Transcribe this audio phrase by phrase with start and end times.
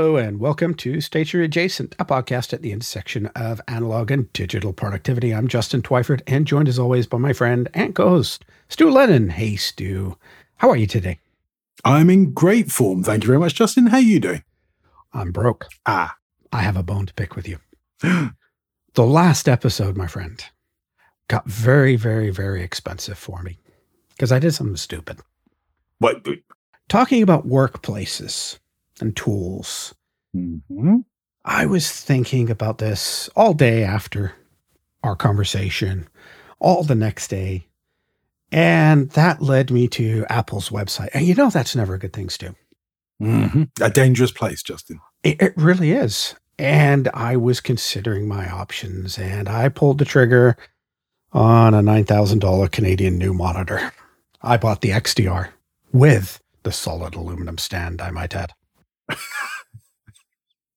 [0.00, 4.72] Hello, and welcome to Station Adjacent, a podcast at the intersection of analog and digital
[4.72, 5.34] productivity.
[5.34, 9.28] I'm Justin Twyford, and joined as always by my friend and co host, Stu Lennon.
[9.28, 10.16] Hey, Stu.
[10.56, 11.18] How are you today?
[11.84, 13.02] I'm in great form.
[13.02, 13.88] Thank you very much, Justin.
[13.88, 14.42] How are you doing?
[15.12, 15.66] I'm broke.
[15.84, 16.16] Ah.
[16.50, 17.58] I have a bone to pick with you.
[18.00, 18.32] the
[18.96, 20.42] last episode, my friend,
[21.28, 23.58] got very, very, very expensive for me
[24.08, 25.20] because I did something stupid.
[25.98, 26.26] What?
[26.88, 28.58] Talking about workplaces
[29.00, 29.94] and tools.
[30.34, 30.98] Mm-hmm.
[31.44, 34.34] I was thinking about this all day after
[35.02, 36.08] our conversation,
[36.58, 37.66] all the next day.
[38.52, 41.08] And that led me to Apple's website.
[41.14, 42.54] And you know, that's never a good thing, Stu.
[43.22, 43.64] Mm-hmm.
[43.80, 45.00] A dangerous place, Justin.
[45.22, 46.34] It, it really is.
[46.58, 50.56] And I was considering my options and I pulled the trigger
[51.32, 53.92] on a $9,000 Canadian new monitor.
[54.42, 55.50] I bought the XDR
[55.92, 58.52] with the solid aluminum stand, I might add.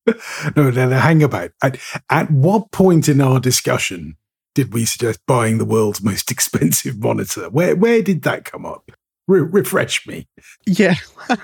[0.07, 1.51] no, no, no, hang about.
[1.61, 1.77] At,
[2.09, 4.17] at what point in our discussion
[4.55, 7.49] did we suggest buying the world's most expensive monitor?
[7.49, 8.91] Where where did that come up?
[9.27, 10.27] Re- refresh me.
[10.65, 10.95] Yeah.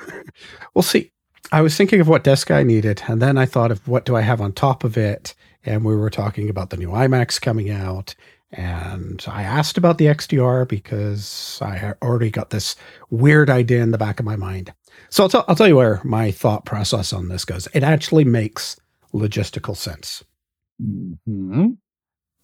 [0.74, 1.12] well, see,
[1.52, 4.16] I was thinking of what desk I needed, and then I thought of what do
[4.16, 7.70] I have on top of it, and we were talking about the new iMacs coming
[7.70, 8.16] out,
[8.52, 12.76] and I asked about the XDR because I already got this
[13.10, 14.74] weird idea in the back of my mind.
[15.10, 17.68] So I'll, t- I'll tell you where my thought process on this goes.
[17.74, 18.80] It actually makes
[19.14, 20.24] logistical sense.
[20.82, 21.72] Mm-hmm.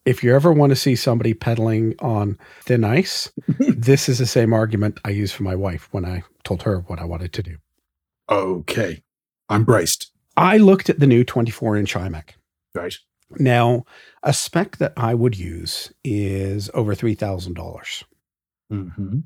[0.04, 4.52] If you ever want to see somebody pedaling on thin ice, this is the same
[4.52, 7.56] argument I used for my wife when I told her what I wanted to do.
[8.28, 9.02] Okay.
[9.48, 10.12] I'm braced.
[10.36, 12.30] I looked at the new 24 inch iMac.
[12.74, 12.94] Right.
[13.38, 13.84] Now,
[14.22, 18.04] a spec that I would use is over $3,000.
[18.72, 19.18] Mm-hmm.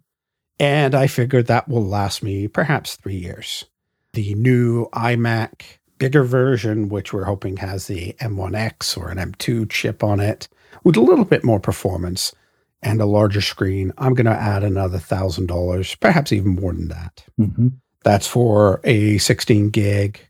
[0.60, 3.64] And I figured that will last me perhaps three years.
[4.12, 5.62] The new iMac
[5.98, 10.48] bigger version, which we're hoping has the M1X or an M2 chip on it,
[10.84, 12.34] with a little bit more performance
[12.82, 17.24] and a larger screen, I'm going to add another $1,000, perhaps even more than that.
[17.38, 17.68] Mm-hmm.
[18.04, 20.26] That's for a 16 gig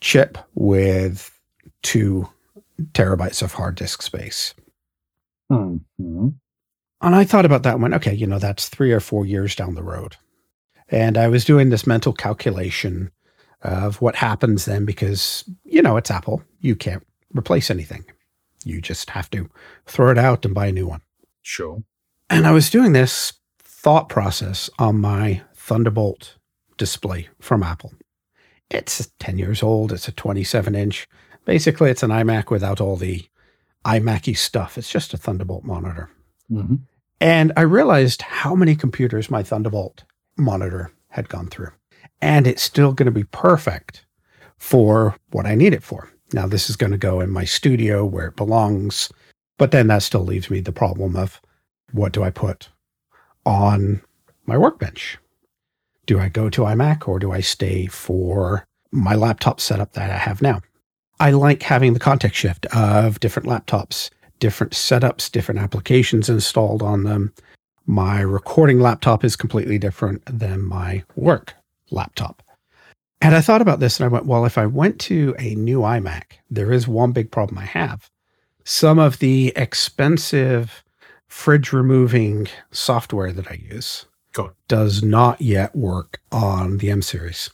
[0.00, 1.36] chip with
[1.82, 2.28] two
[2.92, 4.54] terabytes of hard disk space.
[5.50, 6.28] Mm-hmm.
[7.02, 9.56] And I thought about that and went, okay, you know, that's three or four years
[9.56, 10.16] down the road.
[10.88, 13.10] And I was doing this mental calculation
[13.62, 16.42] of what happens then because, you know, it's Apple.
[16.60, 17.04] You can't
[17.34, 18.04] replace anything.
[18.64, 19.50] You just have to
[19.86, 21.00] throw it out and buy a new one.
[21.42, 21.82] Sure.
[22.30, 26.36] And I was doing this thought process on my Thunderbolt
[26.76, 27.92] display from Apple.
[28.70, 29.92] It's 10 years old.
[29.92, 31.08] It's a 27 inch.
[31.44, 33.26] Basically, it's an iMac without all the
[33.84, 34.78] iMacy stuff.
[34.78, 36.10] It's just a Thunderbolt monitor.
[36.50, 36.76] Mm-hmm.
[37.22, 40.02] And I realized how many computers my Thunderbolt
[40.36, 41.70] monitor had gone through.
[42.20, 44.04] And it's still going to be perfect
[44.58, 46.10] for what I need it for.
[46.32, 49.08] Now, this is going to go in my studio where it belongs.
[49.56, 51.40] But then that still leaves me the problem of
[51.92, 52.70] what do I put
[53.46, 54.02] on
[54.44, 55.16] my workbench?
[56.06, 60.16] Do I go to iMac or do I stay for my laptop setup that I
[60.16, 60.60] have now?
[61.20, 64.10] I like having the context shift of different laptops,
[64.42, 67.32] different setups, different applications installed on them.
[67.86, 71.54] My recording laptop is completely different than my work
[71.92, 72.42] laptop.
[73.20, 75.82] And I thought about this and I went, well, if I went to a new
[75.82, 78.10] iMac, there is one big problem I have.
[78.64, 80.82] Some of the expensive
[81.28, 84.54] fridge removing software that I use God.
[84.66, 87.48] does not yet work on the M series.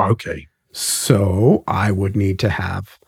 [0.00, 0.48] Okay.
[0.72, 2.98] So I would need to have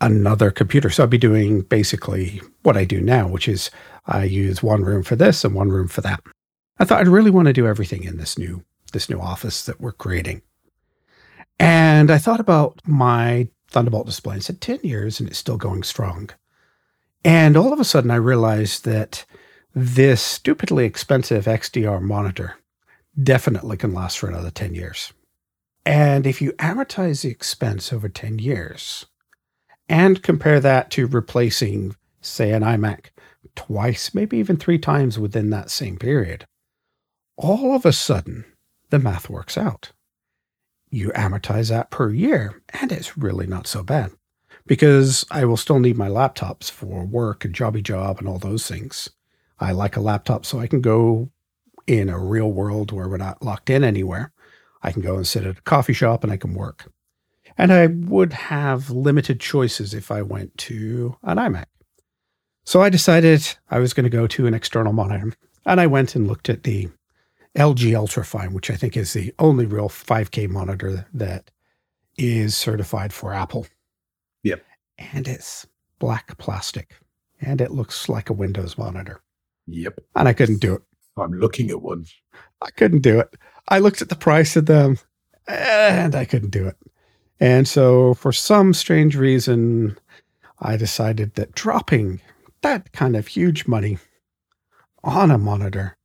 [0.00, 0.90] another computer.
[0.90, 3.70] So I'd be doing basically what I do now, which is
[4.06, 6.20] I use one room for this and one room for that.
[6.78, 9.80] I thought I'd really want to do everything in this new this new office that
[9.80, 10.42] we're creating.
[11.60, 15.84] And I thought about my Thunderbolt display and said 10 years and it's still going
[15.84, 16.30] strong.
[17.24, 19.24] And all of a sudden I realized that
[19.74, 22.56] this stupidly expensive XDR monitor
[23.22, 25.12] definitely can last for another 10 years.
[25.86, 29.06] And if you amortize the expense over 10 years
[29.90, 33.06] and compare that to replacing, say, an iMac
[33.56, 36.46] twice, maybe even three times within that same period,
[37.36, 38.44] all of a sudden
[38.90, 39.90] the math works out.
[40.90, 44.12] You amortize that per year, and it's really not so bad
[44.64, 48.68] because I will still need my laptops for work and jobby job and all those
[48.68, 49.10] things.
[49.58, 51.30] I like a laptop so I can go
[51.88, 54.32] in a real world where we're not locked in anywhere.
[54.82, 56.92] I can go and sit at a coffee shop and I can work.
[57.60, 61.66] And I would have limited choices if I went to an iMac.
[62.64, 65.34] So I decided I was going to go to an external monitor.
[65.66, 66.88] And I went and looked at the
[67.58, 71.50] LG Ultrafine, which I think is the only real 5K monitor that
[72.16, 73.66] is certified for Apple.
[74.42, 74.64] Yep.
[74.96, 75.66] And it's
[75.98, 76.96] black plastic
[77.42, 79.20] and it looks like a Windows monitor.
[79.66, 80.00] Yep.
[80.16, 80.82] And I couldn't do it.
[81.18, 82.06] I'm looking at one.
[82.62, 83.34] I couldn't do it.
[83.68, 84.98] I looked at the price of them
[85.46, 86.76] and I couldn't do it.
[87.40, 89.96] And so, for some strange reason,
[90.60, 92.20] I decided that dropping
[92.62, 93.98] that kind of huge money
[95.02, 95.96] on a monitor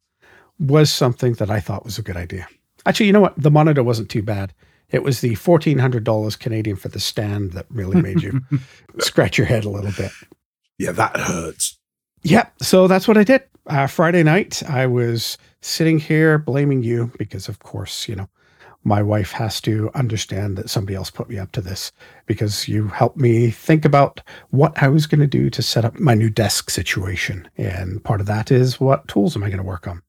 [0.59, 2.47] was something that I thought was a good idea.
[2.85, 3.33] Actually, you know what?
[3.37, 4.53] The monitor wasn't too bad.
[4.89, 8.41] It was the $1,400 Canadian for the stand that really made you
[8.99, 10.11] scratch your head a little bit.
[10.77, 11.77] Yeah, that hurts.
[12.23, 12.53] Yep.
[12.61, 13.43] So that's what I did.
[13.67, 18.29] Uh, Friday night, I was sitting here blaming you because, of course, you know,
[18.85, 21.91] my wife has to understand that somebody else put me up to this
[22.27, 24.21] because you helped me think about
[24.51, 27.49] what I was going to do to set up my new desk situation.
[27.57, 30.03] And part of that is what tools am I going to work on?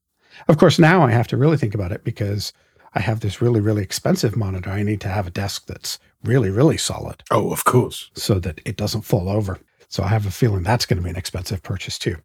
[0.47, 2.53] Of course, now I have to really think about it because
[2.95, 4.69] I have this really, really expensive monitor.
[4.69, 7.23] I need to have a desk that's really, really solid.
[7.31, 8.11] Oh, of course.
[8.15, 9.59] So that it doesn't fall over.
[9.89, 12.17] So I have a feeling that's going to be an expensive purchase too.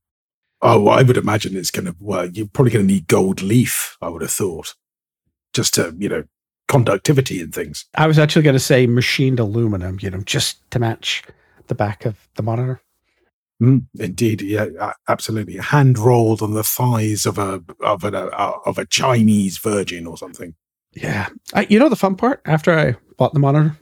[0.61, 3.97] Oh, I would imagine it's going to, well, you're probably going to need gold leaf,
[4.01, 4.75] I would have thought,
[5.53, 6.23] just to, you know,
[6.71, 7.85] conductivity and things.
[7.95, 11.21] I was actually going to say machined aluminum, you know, just to match
[11.67, 12.81] the back of the monitor.
[13.61, 15.57] Mm, indeed, yeah, absolutely.
[15.57, 20.17] Hand rolled on the thighs of a of a uh, of a Chinese virgin or
[20.17, 20.55] something.
[20.93, 22.41] Yeah, I, you know the fun part.
[22.45, 23.77] After I bought the monitor,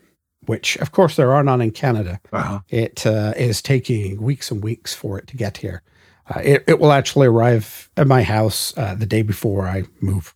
[0.48, 2.60] which of course there are none in Canada, uh-huh.
[2.70, 5.84] it uh, is taking weeks and weeks for it to get here.
[6.28, 10.36] Uh, it, it will actually arrive at my house uh, the day before I move.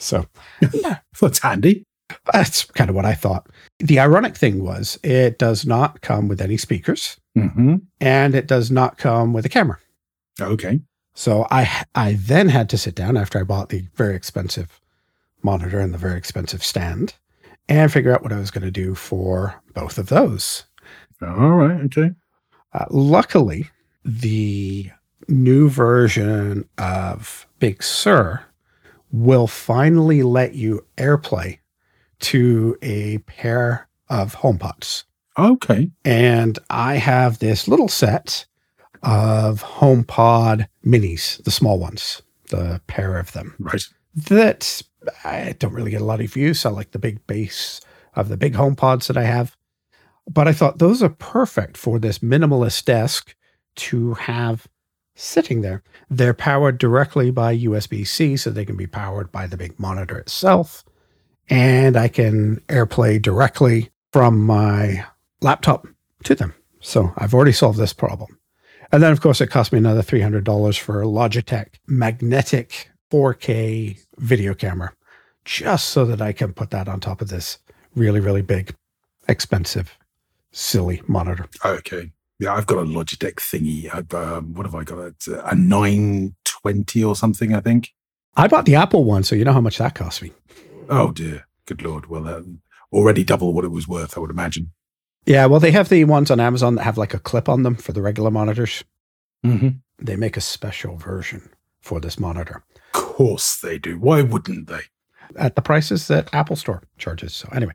[0.00, 0.26] So
[0.72, 1.84] yeah, that's handy.
[2.32, 3.48] That's kind of what I thought.
[3.78, 7.76] The ironic thing was it does not come with any speakers mm-hmm.
[8.00, 9.78] and it does not come with a camera.
[10.40, 10.80] Okay.
[11.14, 14.80] So I I then had to sit down after I bought the very expensive
[15.42, 17.14] monitor and the very expensive stand
[17.68, 20.64] and figure out what I was going to do for both of those.
[21.22, 21.80] All right.
[21.82, 22.10] Okay.
[22.72, 23.68] Uh, luckily,
[24.04, 24.90] the
[25.28, 28.42] new version of Big Sur
[29.12, 31.58] will finally let you AirPlay
[32.20, 35.04] to a pair of HomePods.
[35.38, 35.90] Okay.
[36.04, 38.46] And I have this little set
[39.02, 43.54] of HomePod minis, the small ones, the pair of them.
[43.58, 43.82] Right.
[44.14, 44.82] That
[45.24, 46.66] I don't really get a lot of use.
[46.66, 47.80] I like the big bass
[48.14, 49.56] of the big HomePods that I have.
[50.28, 53.34] But I thought those are perfect for this minimalist desk
[53.76, 54.68] to have
[55.20, 55.82] sitting there.
[56.08, 60.18] They're powered directly by USB C, so they can be powered by the big monitor
[60.18, 60.84] itself.
[61.48, 65.04] And I can AirPlay directly from my
[65.40, 65.86] laptop
[66.24, 66.54] to them.
[66.80, 68.38] So I've already solved this problem.
[68.92, 74.54] And then, of course, it cost me another $300 for a Logitech magnetic 4K video
[74.54, 74.92] camera,
[75.44, 77.58] just so that I can put that on top of this
[77.94, 78.74] really, really big,
[79.28, 79.96] expensive,
[80.52, 81.46] silly monitor.
[81.64, 82.10] Okay.
[82.40, 83.94] Yeah, I've got a Logitech thingy.
[83.94, 84.98] I've, um, what have I got?
[84.98, 87.90] It's a 920 or something, I think.
[88.34, 90.32] I bought the Apple one, so you know how much that cost me.
[90.88, 91.46] Oh, dear.
[91.66, 92.06] Good Lord.
[92.06, 94.72] Well, um, already double what it was worth, I would imagine.
[95.26, 97.74] Yeah, well, they have the ones on Amazon that have like a clip on them
[97.74, 98.84] for the regular monitors.
[99.44, 99.68] Mm-hmm.
[99.98, 101.50] They make a special version
[101.82, 102.64] for this monitor.
[102.94, 103.98] Of course they do.
[103.98, 104.80] Why wouldn't they?
[105.36, 107.34] At the prices that Apple Store charges.
[107.34, 107.74] So, anyway,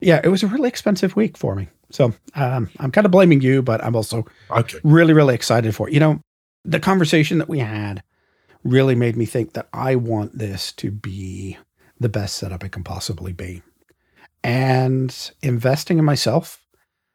[0.00, 1.68] yeah, it was a really expensive week for me.
[1.90, 4.78] So um, I'm kind of blaming you, but I'm also okay.
[4.84, 5.94] really, really excited for it.
[5.94, 6.20] You know,
[6.64, 8.02] the conversation that we had
[8.64, 11.58] really made me think that I want this to be
[11.98, 13.62] the best setup it can possibly be.
[14.42, 16.62] And investing in myself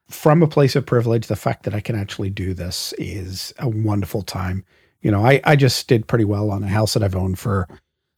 [0.09, 3.67] from a place of privilege, the fact that I can actually do this is a
[3.67, 4.63] wonderful time.
[5.01, 7.67] You know, I, I just did pretty well on a house that I've owned for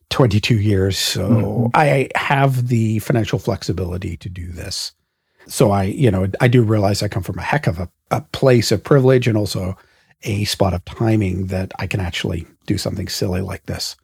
[0.10, 0.98] 22 years.
[0.98, 1.68] So mm-hmm.
[1.74, 4.94] I have the financial flexibility to do this
[5.48, 8.22] so I, you know, I do realize I come from a heck of a, a
[8.22, 9.78] place of privilege and also
[10.24, 13.96] a spot of timing that I can actually do something silly like this.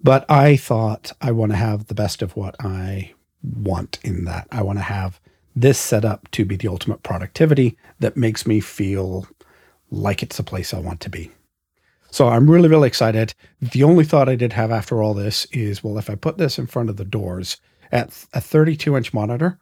[0.00, 4.46] But I thought I want to have the best of what I want in that.
[4.50, 5.20] I want to have
[5.56, 9.26] this set up to be the ultimate productivity that makes me feel
[9.90, 11.30] like it's the place I want to be.
[12.14, 13.34] So I'm really, really excited.
[13.60, 16.60] The only thought I did have after all this is well, if I put this
[16.60, 17.56] in front of the doors
[17.90, 19.58] at a 32 inch monitor,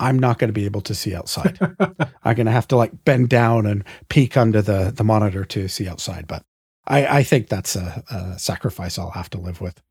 [0.00, 1.58] I'm not going to be able to see outside.
[2.24, 5.68] I'm going to have to like bend down and peek under the, the monitor to
[5.68, 6.26] see outside.
[6.26, 6.42] But
[6.86, 9.82] I, I think that's a, a sacrifice I'll have to live with.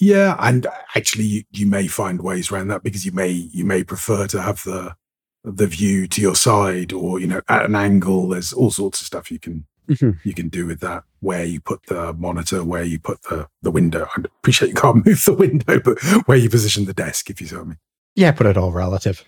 [0.00, 0.66] Yeah, and
[0.96, 4.42] actually, you, you may find ways around that because you may you may prefer to
[4.42, 4.96] have the
[5.44, 8.30] the view to your side or you know at an angle.
[8.30, 10.10] There's all sorts of stuff you can mm-hmm.
[10.24, 11.04] you can do with that.
[11.20, 14.08] Where you put the monitor, where you put the the window.
[14.16, 17.46] I appreciate you can't move the window, but where you position the desk, if you
[17.46, 17.78] see what I mean.
[18.14, 19.24] Yeah, put it all relative.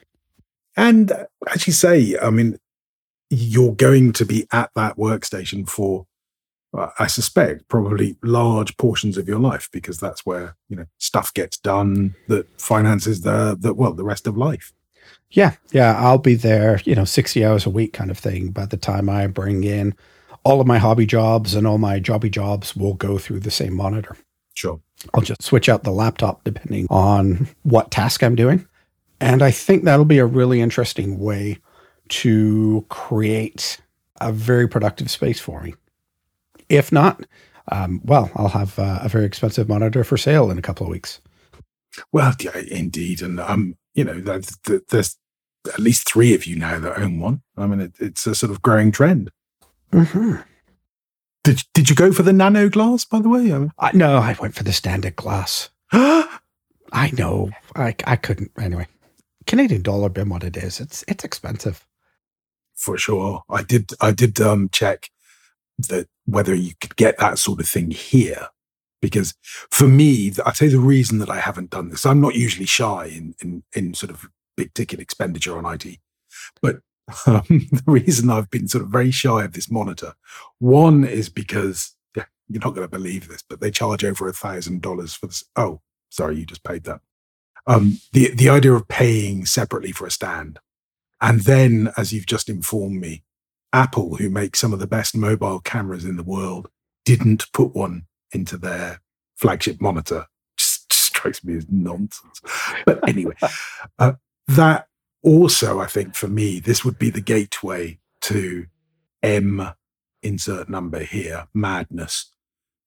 [0.76, 1.12] And
[1.52, 2.58] as you say, I mean,
[3.30, 6.06] you're going to be at that workstation for,
[6.76, 11.32] uh, I suspect, probably large portions of your life because that's where you know stuff
[11.34, 14.72] gets done that finances the the well the rest of life.
[15.30, 18.50] Yeah, yeah, I'll be there, you know, sixty hours a week kind of thing.
[18.50, 19.94] By the time I bring in
[20.44, 23.74] all of my hobby jobs and all my jobby jobs, will go through the same
[23.74, 24.16] monitor.
[24.54, 24.80] Sure.
[25.12, 28.66] I'll just switch out the laptop depending on what task I'm doing.
[29.20, 31.58] And I think that'll be a really interesting way
[32.08, 33.80] to create
[34.20, 35.74] a very productive space for me.
[36.68, 37.26] If not,
[37.72, 40.90] um, well, I'll have uh, a very expensive monitor for sale in a couple of
[40.90, 41.20] weeks.
[42.12, 44.56] Well, yeah, indeed, and um, you know, there's,
[44.88, 45.16] there's
[45.72, 47.42] at least three of you now that own one.
[47.56, 49.30] I mean, it, it's a sort of growing trend.
[49.94, 50.42] Mm-hmm.
[51.44, 53.52] Did Did you go for the nano glass, by the way?
[53.52, 55.70] I mean, I, no, I went for the standard glass.
[55.92, 58.88] I know, I I couldn't anyway.
[59.46, 61.86] Canadian dollar being what it is, it's it's expensive.
[62.74, 63.44] For sure.
[63.48, 65.10] I did I did um check
[65.78, 68.48] that whether you could get that sort of thing here.
[69.00, 69.34] Because
[69.70, 73.06] for me, I'd say the reason that I haven't done this, I'm not usually shy
[73.06, 75.98] in in, in sort of big ticket expenditure on IT.
[76.62, 76.80] But
[77.26, 80.14] um, the reason I've been sort of very shy of this monitor,
[80.58, 84.32] one is because yeah, you're not going to believe this, but they charge over a
[84.32, 85.44] thousand dollars for this.
[85.56, 85.80] Oh,
[86.10, 87.00] sorry, you just paid that
[87.66, 90.58] um, the the idea of paying separately for a stand,
[91.20, 93.24] and then, as you've just informed me,
[93.72, 96.68] Apple, who makes some of the best mobile cameras in the world,
[97.04, 99.00] didn't put one into their
[99.36, 100.26] flagship monitor.
[100.58, 102.40] Just, just strikes me as nonsense.
[102.84, 103.36] But anyway,
[103.98, 104.12] uh,
[104.48, 104.88] that
[105.24, 108.66] also, I think, for me, this would be the gateway to
[109.22, 109.70] M
[110.22, 112.30] insert number here madness,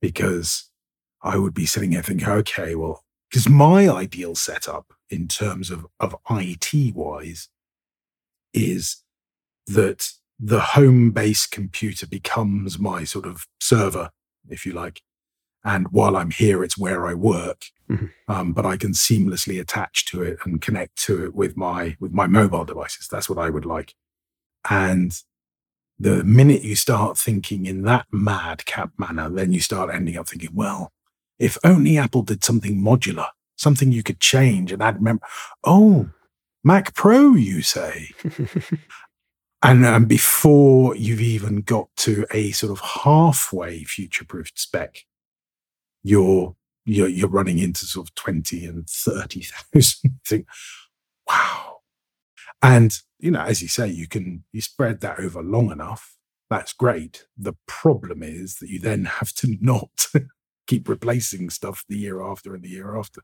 [0.01, 0.69] because
[1.21, 5.85] I would be sitting here thinking, okay, well, because my ideal setup in terms of,
[5.99, 7.49] of IT wise
[8.53, 9.03] is
[9.65, 14.11] that the home base computer becomes my sort of server,
[14.47, 15.01] if you like.
[15.67, 17.65] And while I'm here, it's where I work.
[17.91, 18.05] Mm-hmm.
[18.29, 22.13] Um, but I can seamlessly attach to it and connect to it with my with
[22.13, 23.07] my mobile devices.
[23.09, 23.93] That's what I would like.
[24.69, 25.11] And
[25.99, 30.51] the minute you start thinking in that madcap manner, then you start ending up thinking,
[30.53, 30.93] well,
[31.37, 35.19] if only Apple did something modular, something you could change and add mem.
[35.65, 36.09] Oh,
[36.63, 38.11] Mac Pro, you say?
[39.63, 45.05] and um, before you've even got to a sort of halfway future-proofed spec,
[46.07, 50.19] you're you're, you're running into sort of twenty and thirty thousand.
[50.25, 50.47] think,
[51.27, 51.79] wow.
[52.61, 56.15] And you know, as you say, you can you spread that over long enough.
[56.49, 57.25] That's great.
[57.37, 60.07] The problem is that you then have to not
[60.65, 63.21] keep replacing stuff the year after and the year after.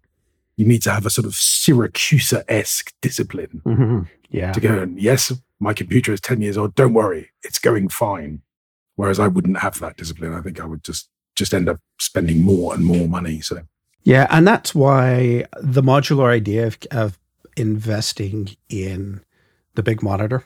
[0.55, 4.01] You need to have a sort of Siracusa esque discipline mm-hmm.
[4.29, 4.51] yeah.
[4.51, 6.75] to go and, yes, my computer is 10 years old.
[6.75, 8.43] Don't worry, it's going fine.
[8.95, 10.33] Whereas I wouldn't have that discipline.
[10.33, 13.41] I think I would just just end up spending more and more money.
[13.41, 13.61] So,
[14.03, 14.27] yeah.
[14.29, 17.19] And that's why the modular idea of, of
[17.55, 19.21] investing in
[19.75, 20.43] the big monitor,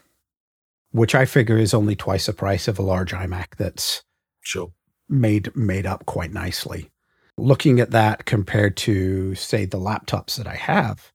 [0.91, 4.03] which I figure is only twice the price of a large iMac that's
[4.41, 4.71] sure
[5.09, 6.89] made made up quite nicely.
[7.37, 11.11] Looking at that compared to say the laptops that I have,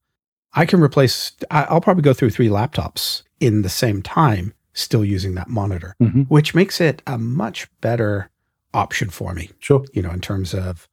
[0.54, 5.34] I can replace I'll probably go through three laptops in the same time still using
[5.34, 6.22] that monitor, mm-hmm.
[6.22, 8.30] which makes it a much better
[8.74, 9.50] option for me.
[9.58, 9.84] Sure.
[9.92, 10.88] You know, in terms of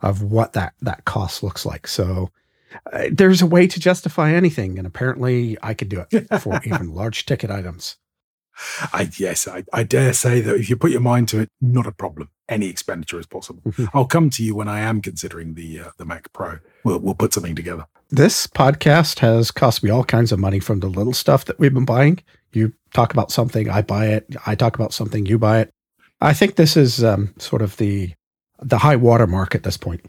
[0.00, 1.86] of what that that cost looks like.
[1.86, 2.30] So
[2.92, 6.94] uh, there's a way to justify anything and apparently I could do it for even
[6.94, 7.96] large ticket items.
[8.92, 11.88] I yes, I, I, dare say that if you put your mind to it, not
[11.88, 12.30] a problem.
[12.48, 13.62] Any expenditure is possible.
[13.62, 13.86] Mm-hmm.
[13.94, 16.58] I'll come to you when I am considering the uh, the Mac Pro.
[16.84, 17.86] We'll we'll put something together.
[18.10, 21.74] This podcast has cost me all kinds of money from the little stuff that we've
[21.74, 22.20] been buying.
[22.52, 24.36] You talk about something, I buy it.
[24.46, 25.73] I talk about something, you buy it.
[26.24, 28.14] I think this is um, sort of the
[28.62, 30.00] the high water mark at this point.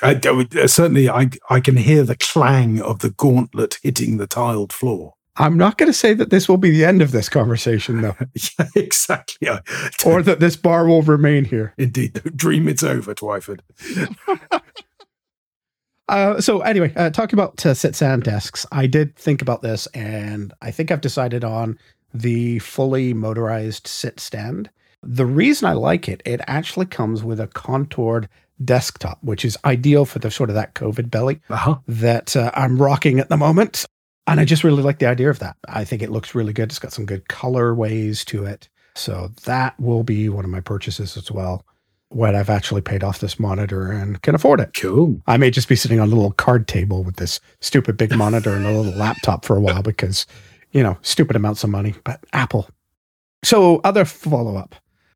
[0.00, 4.72] I, I, certainly, I I can hear the clang of the gauntlet hitting the tiled
[4.72, 5.14] floor.
[5.36, 8.16] I'm not going to say that this will be the end of this conversation, though.
[8.58, 9.48] yeah, exactly.
[10.04, 11.74] or that this bar will remain here.
[11.78, 12.20] Indeed.
[12.36, 13.60] Dream it's over, Twyford.
[16.08, 19.86] uh, so, anyway, uh, talking about uh, sit stand desks, I did think about this,
[19.88, 21.78] and I think I've decided on
[22.14, 24.70] the fully motorized sit stand.
[25.02, 28.28] The reason I like it, it actually comes with a contoured
[28.64, 31.78] desktop, which is ideal for the sort of that COVID belly uh-huh.
[31.88, 33.84] that uh, I'm rocking at the moment.
[34.26, 35.56] And I just really like the idea of that.
[35.68, 36.70] I think it looks really good.
[36.70, 38.68] It's got some good colorways to it.
[38.94, 41.64] So that will be one of my purchases as well
[42.10, 44.74] when I've actually paid off this monitor and can afford it.
[44.76, 45.20] Cool.
[45.26, 48.52] I may just be sitting on a little card table with this stupid big monitor
[48.52, 50.26] and a little laptop for a while because
[50.72, 52.68] you know, stupid amounts of money, but Apple.
[53.44, 54.74] So, other follow up.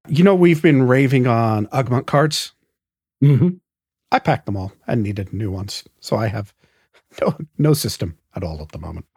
[0.08, 2.52] You know, we've been raving on Ugmonk cards.
[3.22, 3.56] Mm-hmm.
[4.12, 5.84] I packed them all and needed new ones.
[6.00, 6.54] So, I have
[7.20, 9.06] no, no system at all at the moment.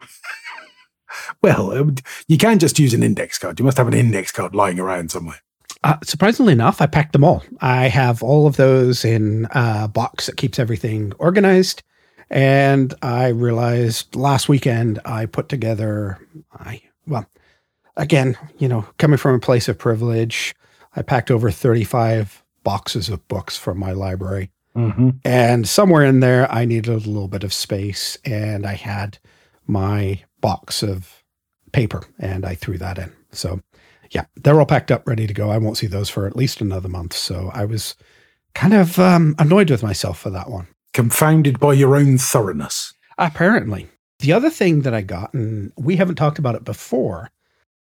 [1.42, 1.96] Well, um,
[2.28, 3.58] you can't just use an index card.
[3.58, 5.40] You must have an index card lying around somewhere.
[5.82, 7.42] Uh, surprisingly enough, I packed them all.
[7.60, 11.82] I have all of those in a box that keeps everything organized.
[12.28, 16.18] And I realized last weekend I put together,
[16.52, 17.26] I, well,
[17.96, 20.54] again, you know, coming from a place of privilege,
[20.94, 24.50] I packed over 35 boxes of books from my library.
[24.76, 25.10] Mm-hmm.
[25.24, 28.18] And somewhere in there, I needed a little bit of space.
[28.24, 29.18] And I had
[29.66, 31.22] my box of
[31.72, 33.12] paper and I threw that in.
[33.32, 33.60] So,
[34.10, 35.50] yeah, they're all packed up, ready to go.
[35.50, 37.14] I won't see those for at least another month.
[37.14, 37.94] So I was
[38.54, 40.66] kind of um, annoyed with myself for that one.
[40.92, 42.92] Confounded by your own thoroughness.
[43.18, 43.88] Apparently.
[44.18, 47.30] The other thing that I got, and we haven't talked about it before,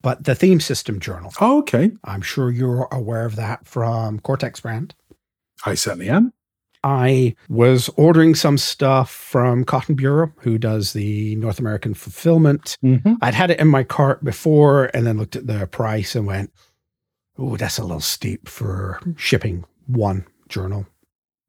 [0.01, 1.33] but the theme system journal.
[1.41, 1.91] Oh, okay.
[2.03, 4.95] I'm sure you're aware of that from Cortex brand.
[5.65, 6.33] I certainly am.
[6.83, 12.77] I was ordering some stuff from Cotton Bureau, who does the North American fulfillment.
[12.83, 13.15] Mm-hmm.
[13.21, 16.53] I'd had it in my cart before and then looked at the price and went,
[17.37, 20.85] oh, that's a little steep for shipping one journal.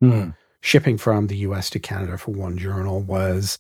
[0.03, 0.35] Mm.
[0.63, 3.59] Shipping from the US to Canada for one journal was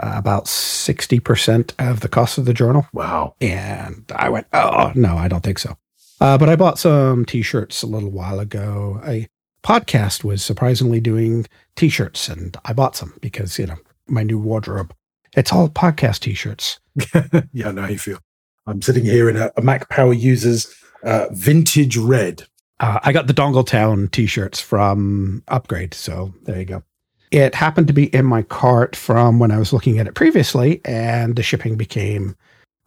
[0.00, 2.86] uh, about 60% of the cost of the journal.
[2.92, 3.34] Wow.
[3.40, 5.76] And I went, oh, no, I don't think so.
[6.20, 9.00] Uh, but I bought some t shirts a little while ago.
[9.06, 9.28] A
[9.62, 13.76] podcast was surprisingly doing t shirts, and I bought some because, you know,
[14.08, 14.92] my new wardrobe,
[15.36, 16.80] it's all podcast t shirts.
[17.52, 18.18] yeah, I know how you feel.
[18.66, 22.42] I'm sitting here in a, a Mac Power Users uh, vintage red.
[22.80, 25.94] Uh, I got the Dongle Town t shirts from Upgrade.
[25.94, 26.82] So there you go.
[27.30, 30.80] It happened to be in my cart from when I was looking at it previously,
[30.84, 32.36] and the shipping became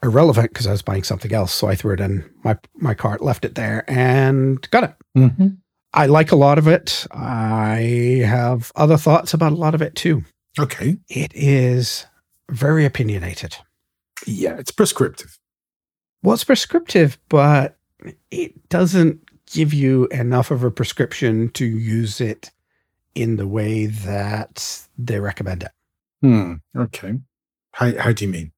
[0.03, 1.53] irrelevant because I was buying something else.
[1.53, 4.95] So I threw it in my, my cart, left it there, and got it.
[5.17, 5.47] Mm-hmm.
[5.93, 7.05] I like a lot of it.
[7.11, 10.23] I have other thoughts about a lot of it too.
[10.59, 10.97] Okay.
[11.09, 12.05] It is
[12.49, 13.57] very opinionated.
[14.25, 15.37] Yeah, it's prescriptive.
[16.23, 17.77] Well, it's prescriptive, but
[18.29, 22.51] it doesn't give you enough of a prescription to use it
[23.15, 25.71] in the way that they recommend it.
[26.21, 26.53] Hmm.
[26.77, 27.15] Okay.
[27.73, 28.51] How, how do you mean?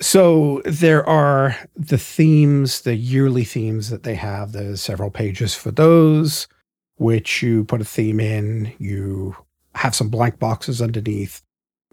[0.00, 4.52] So there are the themes, the yearly themes that they have.
[4.52, 6.48] There's several pages for those,
[6.96, 8.72] which you put a theme in.
[8.78, 9.36] You
[9.74, 11.42] have some blank boxes underneath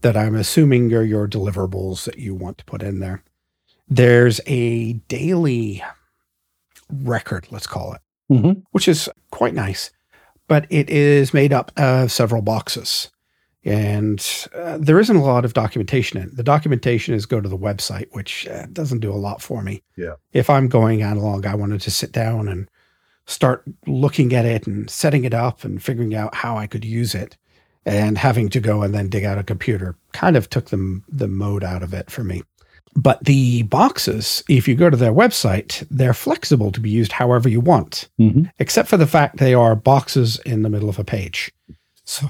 [0.02, 3.22] that I'm assuming are your deliverables that you want to put in there.
[3.90, 5.84] There's a daily
[6.90, 8.62] record, let's call it, Mm-hmm.
[8.72, 9.90] which is quite nice,
[10.50, 13.10] but it is made up of several boxes.
[13.64, 16.36] And uh, there isn't a lot of documentation in it.
[16.36, 19.84] The documentation is go to the website, which uh, doesn't do a lot for me.
[19.96, 20.16] Yeah.
[20.34, 22.70] If I'm going analog, I wanted to sit down and
[23.26, 27.14] start looking at it and setting it up and figuring out how I could use
[27.14, 27.38] it.
[27.86, 31.28] And having to go and then dig out a computer kind of took the, the
[31.28, 32.44] mode out of it for me.
[32.96, 37.48] But the boxes, if you go to their website, they're flexible to be used however
[37.48, 38.46] you want Mm-hmm.
[38.60, 41.52] except for the fact they are boxes in the middle of a page.
[42.04, 42.30] So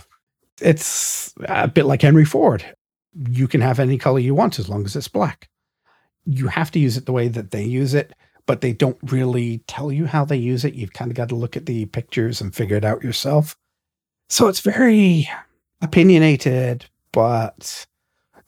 [0.62, 2.64] it's a bit like Henry Ford.
[3.14, 5.50] You can have any color you want as long as it's black.
[6.26, 8.14] You have to use it the way that they use it,
[8.46, 10.76] but they don't really tell you how they use it.
[10.76, 13.56] You've kind of got to look at the pictures and figure it out yourself.
[14.28, 15.28] So it's very
[15.82, 17.88] opinionated, but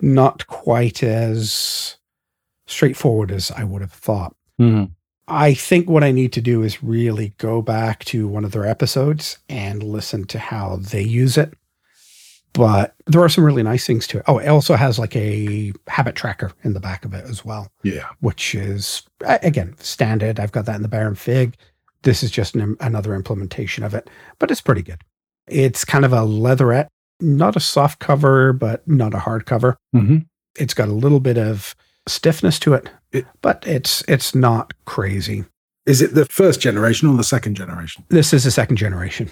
[0.02, 1.98] not quite as
[2.72, 4.36] straightforward as I would have thought.
[4.60, 4.86] Mm-hmm.
[5.28, 8.66] I think what I need to do is really go back to one of their
[8.66, 11.54] episodes and listen to how they use it.
[12.54, 14.24] But there are some really nice things to it.
[14.28, 17.72] Oh, it also has like a habit tracker in the back of it as well,
[17.84, 18.10] Yeah.
[18.20, 20.38] which is, again, standard.
[20.38, 21.56] I've got that in the Baron Fig.
[22.02, 25.02] This is just an, another implementation of it, but it's pretty good.
[25.48, 26.90] It's kind of a leatherette,
[27.22, 30.18] not a soft cover, but not a hard cover Mm-hmm.
[30.60, 31.74] it's got a little bit of
[32.08, 35.46] stiffness to it, It- but it's it's not crazy.
[35.86, 38.04] Is it the first generation or the second generation?
[38.10, 39.30] This is the second generation.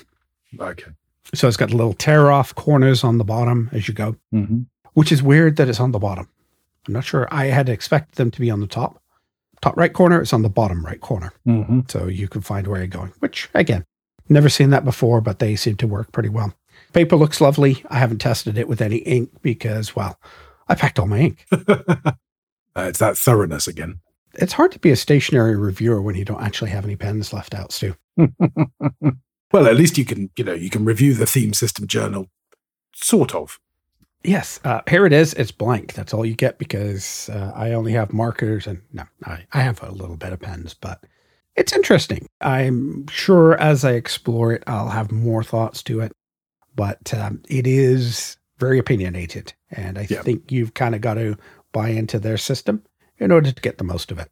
[0.59, 0.91] Okay.
[1.33, 4.61] So it's got little tear off corners on the bottom as you go, Mm-hmm.
[4.93, 6.27] which is weird that it's on the bottom.
[6.87, 7.27] I'm not sure.
[7.31, 8.99] I had expected them to be on the top.
[9.61, 11.31] Top right corner, it's on the bottom right corner.
[11.47, 11.81] Mm-hmm.
[11.87, 13.85] So you can find where you're going, which again,
[14.27, 16.53] never seen that before, but they seem to work pretty well.
[16.93, 17.83] Paper looks lovely.
[17.89, 20.17] I haven't tested it with any ink because, well,
[20.67, 21.45] I packed all my ink.
[22.79, 23.99] uh, it's that thoroughness again.
[24.35, 27.53] It's hard to be a stationery reviewer when you don't actually have any pens left
[27.53, 27.95] out, Stu.
[29.51, 32.27] well, at least you can, you know, you can review the theme system journal,
[32.93, 33.59] sort of.
[34.23, 35.33] Yes, uh, here it is.
[35.33, 35.93] It's blank.
[35.93, 39.81] That's all you get because uh, I only have markers and no, I, I have
[39.81, 41.05] a little bit of pens, but
[41.55, 42.27] it's interesting.
[42.41, 46.11] I'm sure as I explore it, I'll have more thoughts to it,
[46.75, 49.53] but um, it is very opinionated.
[49.71, 50.21] And I yeah.
[50.21, 51.37] think you've kind of got to
[51.71, 52.83] buy into their system
[53.17, 54.29] in order to get the most of it.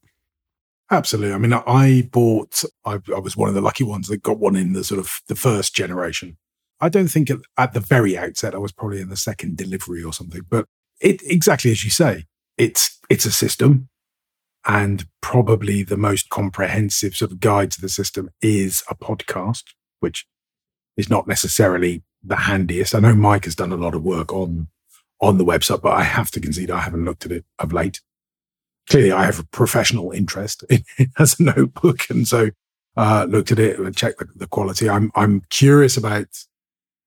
[0.89, 1.33] Absolutely.
[1.33, 4.55] I mean, I bought, I, I was one of the lucky ones that got one
[4.55, 6.37] in the sort of the first generation.
[6.79, 10.03] I don't think at, at the very outset, I was probably in the second delivery
[10.03, 10.65] or something, but
[11.01, 12.25] it exactly as you say,
[12.57, 13.89] it's, it's a system
[14.65, 19.63] and probably the most comprehensive sort of guide to the system is a podcast,
[19.99, 20.25] which
[20.95, 22.95] is not necessarily the handiest.
[22.95, 24.67] I know Mike has done a lot of work on
[25.21, 28.01] on the website, but I have to concede I haven't looked at it of late.
[28.89, 32.49] Clearly, I have a professional interest in it as a notebook, and so
[32.95, 34.89] uh, looked at it and checked the, the, quality.
[34.89, 36.27] I'm I'm curious about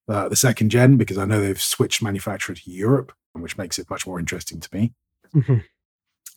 [0.09, 3.91] uh, the second gen because I know they've switched manufacturer to Europe, which makes it
[3.91, 4.93] much more interesting to me.
[5.35, 5.59] Mm-hmm.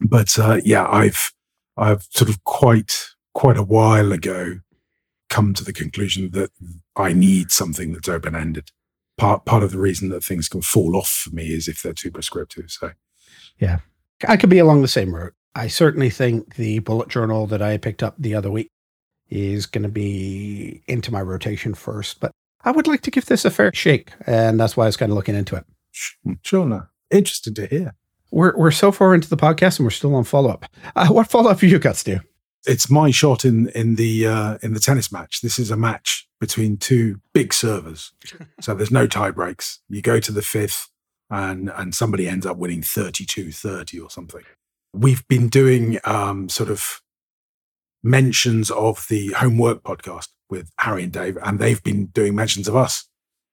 [0.02, 1.32] But uh, yeah, I've
[1.78, 4.60] I've sort of quite quite a while ago
[5.30, 6.52] come to the conclusion that
[6.96, 8.70] I need something that's open ended.
[9.18, 11.94] Part part of the reason that things can fall off for me is if they're
[11.94, 12.72] too prescriptive.
[12.72, 12.92] So
[13.60, 13.80] yeah,
[14.28, 15.34] I could be along the same route.
[15.56, 18.70] I certainly think the bullet journal that I picked up the other week
[19.30, 22.32] is going to be into my rotation first, but
[22.64, 25.12] I would like to give this a fair shake, and that's why I was kind
[25.12, 25.66] of looking into it.
[26.42, 27.94] Sure, no, interesting to hear.
[28.32, 30.66] We're we're so far into the podcast and we're still on follow up.
[30.96, 32.20] Uh, what follow up have you got, Stu?
[32.66, 35.42] It's my shot in in the uh, in the tennis match.
[35.42, 38.14] This is a match between two big servers,
[38.62, 39.82] so there's no tie breaks.
[39.90, 40.90] You go to the fifth,
[41.30, 44.44] and and somebody ends up winning 32-30 or something.
[44.94, 47.02] We've been doing um, sort of
[48.04, 52.76] mentions of the homework podcast with Harry and Dave, and they've been doing mentions of
[52.76, 53.08] us.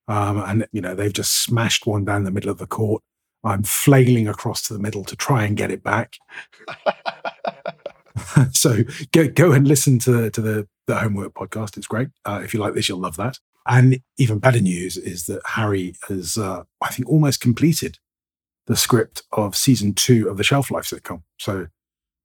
[0.09, 3.03] Um, and you know they've just smashed one down the middle of the court
[3.43, 6.17] I'm flailing across to the middle to try and get it back.
[8.53, 8.79] so
[9.13, 11.77] go go and listen to to the the homework podcast.
[11.77, 12.09] It's great.
[12.25, 13.39] Uh, if you like this, you'll love that.
[13.67, 17.99] And even better news is that Harry has, uh, I think, almost completed
[18.67, 21.23] the script of season two of the Shelf Life sitcom.
[21.39, 21.69] So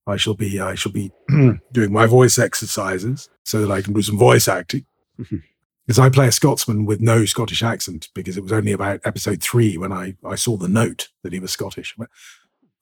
[0.07, 1.11] I shall be I shall be
[1.71, 4.85] doing my voice exercises so that I can do some voice acting.
[5.19, 5.37] Mm-hmm
[5.85, 9.41] because I play a Scotsman with no Scottish accent because it was only about episode
[9.41, 11.93] three when I, I saw the note that he was Scottish.
[11.97, 12.11] I went,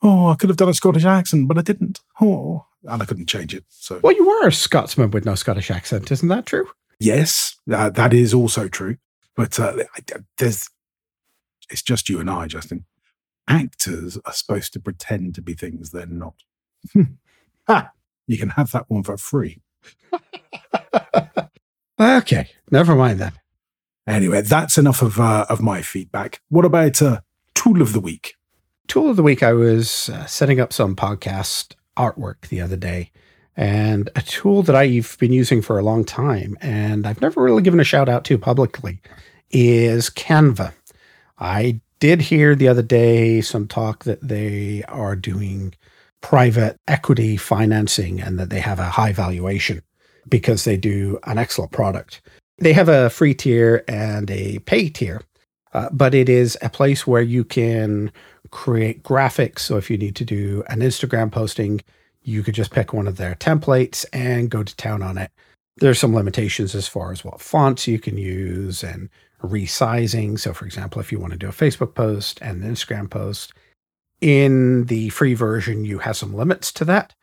[0.02, 2.00] oh, I could have done a Scottish accent, but I didn't.
[2.22, 3.66] Oh, and I couldn't change it.
[3.70, 6.68] So, well, you were a Scotsman with no Scottish accent, isn't that true?
[7.00, 8.98] Yes, uh, that is also true.
[9.36, 9.74] But uh,
[10.38, 10.70] there's,
[11.70, 12.86] it's just you and I, Justin.
[13.48, 16.36] Actors are supposed to pretend to be things they're not.
[17.68, 17.90] ha!
[18.28, 19.62] You can have that one for free.
[22.00, 23.34] Okay, never mind that.
[24.08, 26.42] Anyway, that's enough of uh, of my feedback.
[26.50, 27.22] What about uh,
[27.54, 28.36] tool of the week?
[28.88, 29.44] Tool of the week.
[29.44, 33.12] I was uh, setting up some podcast artwork the other day,
[33.56, 37.62] and a tool that I've been using for a long time, and I've never really
[37.62, 39.00] given a shout out to publicly,
[39.52, 40.74] is Canva.
[41.38, 45.74] I did hear the other day some talk that they are doing
[46.22, 49.82] private equity financing and that they have a high valuation
[50.28, 52.22] because they do an excellent product.
[52.58, 55.22] They have a free tier and a pay tier,
[55.74, 58.12] uh, but it is a place where you can
[58.54, 59.60] create graphics.
[59.60, 61.82] So if you need to do an Instagram posting,
[62.22, 65.32] you could just pick one of their templates and go to town on it.
[65.78, 69.10] There's some limitations as far as what fonts you can use and
[69.42, 70.40] resizing.
[70.40, 73.54] So, for example, if you want to do a Facebook post and an Instagram post,
[74.22, 77.14] in the free version, you have some limits to that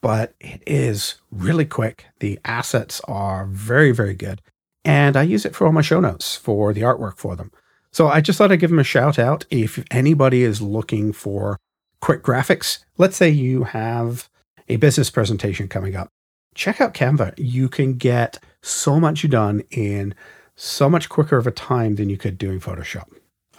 [0.00, 2.06] but it is really quick.
[2.20, 4.40] The assets are very, very good.
[4.84, 7.50] And I use it for all my show notes for the artwork for them.
[7.92, 9.44] So I just thought I'd give them a shout out.
[9.50, 11.58] If anybody is looking for
[12.00, 14.28] quick graphics, let's say you have
[14.68, 16.08] a business presentation coming up,
[16.54, 17.34] check out Canva.
[17.36, 20.14] You can get so much done in
[20.56, 23.06] so much quicker of a time than you could doing Photoshop,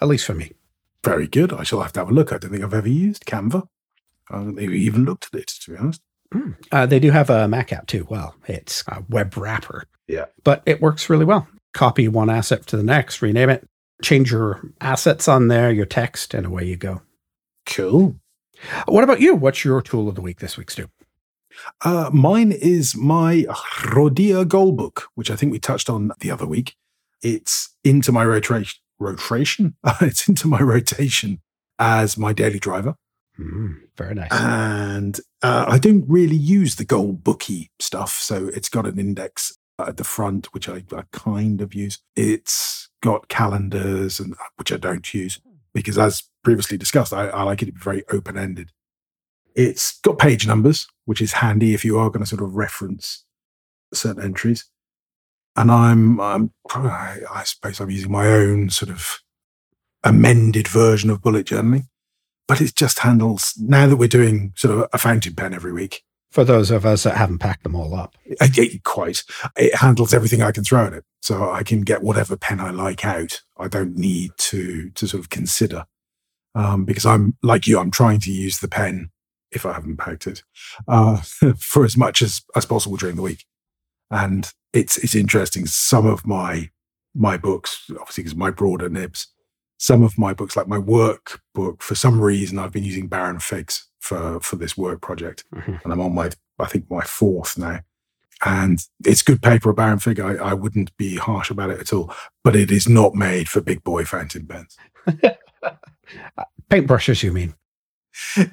[0.01, 0.51] at least for me.
[1.03, 1.53] Very good.
[1.53, 2.33] I shall have to have a look.
[2.33, 3.67] I don't think I've ever used Canva.
[4.29, 6.01] I haven't even looked at it, to be honest.
[6.33, 6.55] Mm.
[6.71, 8.05] Uh, they do have a Mac app too.
[8.09, 9.85] Well, it's a web wrapper.
[10.07, 10.25] Yeah.
[10.43, 11.47] But it works really well.
[11.73, 13.67] Copy one asset to the next, rename it,
[14.01, 17.01] change your assets on there, your text, and away you go.
[17.65, 18.15] Cool.
[18.85, 19.35] What about you?
[19.35, 20.89] What's your tool of the week this week, Stu?
[21.81, 23.45] Uh, mine is my
[23.81, 26.75] Rhodia Goalbook, which I think we touched on the other week.
[27.21, 28.79] It's into my rotation.
[28.99, 29.75] Rotation?
[30.01, 31.41] it's into my rotation
[31.77, 32.95] as my daily driver.
[33.39, 34.31] Mm, very nice.
[34.31, 38.13] And uh, I don't really use the gold bookie stuff.
[38.13, 41.99] So it's got an index at the front, which I, I kind of use.
[42.15, 45.39] It's got calendars and which I don't use.
[45.73, 48.71] because as previously discussed, I, I like it to be very open ended.
[49.55, 53.25] It's got page numbers, which is handy if you are going to sort of reference
[53.93, 54.65] certain entries.
[55.55, 59.19] And I'm, I'm, I suppose I'm using my own sort of
[60.03, 61.87] amended version of bullet journaling,
[62.47, 66.03] but it just handles now that we're doing sort of a fountain pen every week.
[66.31, 69.23] For those of us that haven't packed them all up, it, quite
[69.57, 72.69] it handles everything I can throw at it, so I can get whatever pen I
[72.69, 73.41] like out.
[73.57, 75.85] I don't need to to sort of consider
[76.55, 77.79] um, because I'm like you.
[77.79, 79.09] I'm trying to use the pen
[79.51, 80.43] if I haven't packed it
[80.87, 81.17] uh,
[81.59, 83.45] for as much as as possible during the week,
[84.11, 85.65] and it's it's interesting.
[85.65, 86.69] Some of my
[87.15, 89.27] my books, obviously, because my broader nibs,
[89.77, 93.39] some of my books, like my work book, for some reason I've been using Baron
[93.39, 95.75] Figs for for this work project, mm-hmm.
[95.83, 97.79] and I'm on my I think my fourth now.
[98.45, 100.21] And it's good paper, a Baron Fig.
[100.21, 103.59] I, I wouldn't be harsh about it at all, but it is not made for
[103.59, 104.77] big boy fountain pens.
[106.71, 107.55] Paintbrushes, you mean?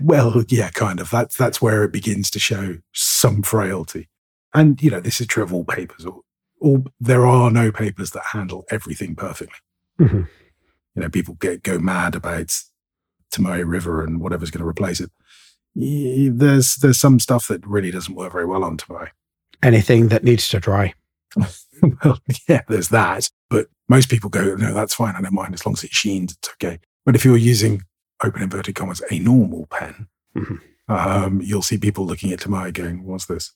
[0.00, 1.10] Well, yeah, kind of.
[1.10, 4.08] That's that's where it begins to show some frailty.
[4.52, 6.04] And you know, this is true of all papers.
[6.04, 6.24] All,
[6.60, 9.58] all there are no papers that handle everything perfectly.
[10.00, 10.22] Mm-hmm
[10.96, 12.58] you know, people get go mad about
[13.30, 15.10] Tomoe River and whatever's going to replace it.
[15.76, 19.08] There's there's some stuff that really doesn't work very well on Tomoe.
[19.62, 20.94] Anything that needs to dry.
[21.82, 23.28] well, yeah, there's that.
[23.50, 25.14] But most people go, no, that's fine.
[25.14, 26.80] I don't mind as long as it sheens, it's okay.
[27.04, 27.82] But if you're using
[28.24, 30.92] open inverted commas a normal pen, mm-hmm.
[30.92, 33.52] um, you'll see people looking at Tomoe going, "What's this?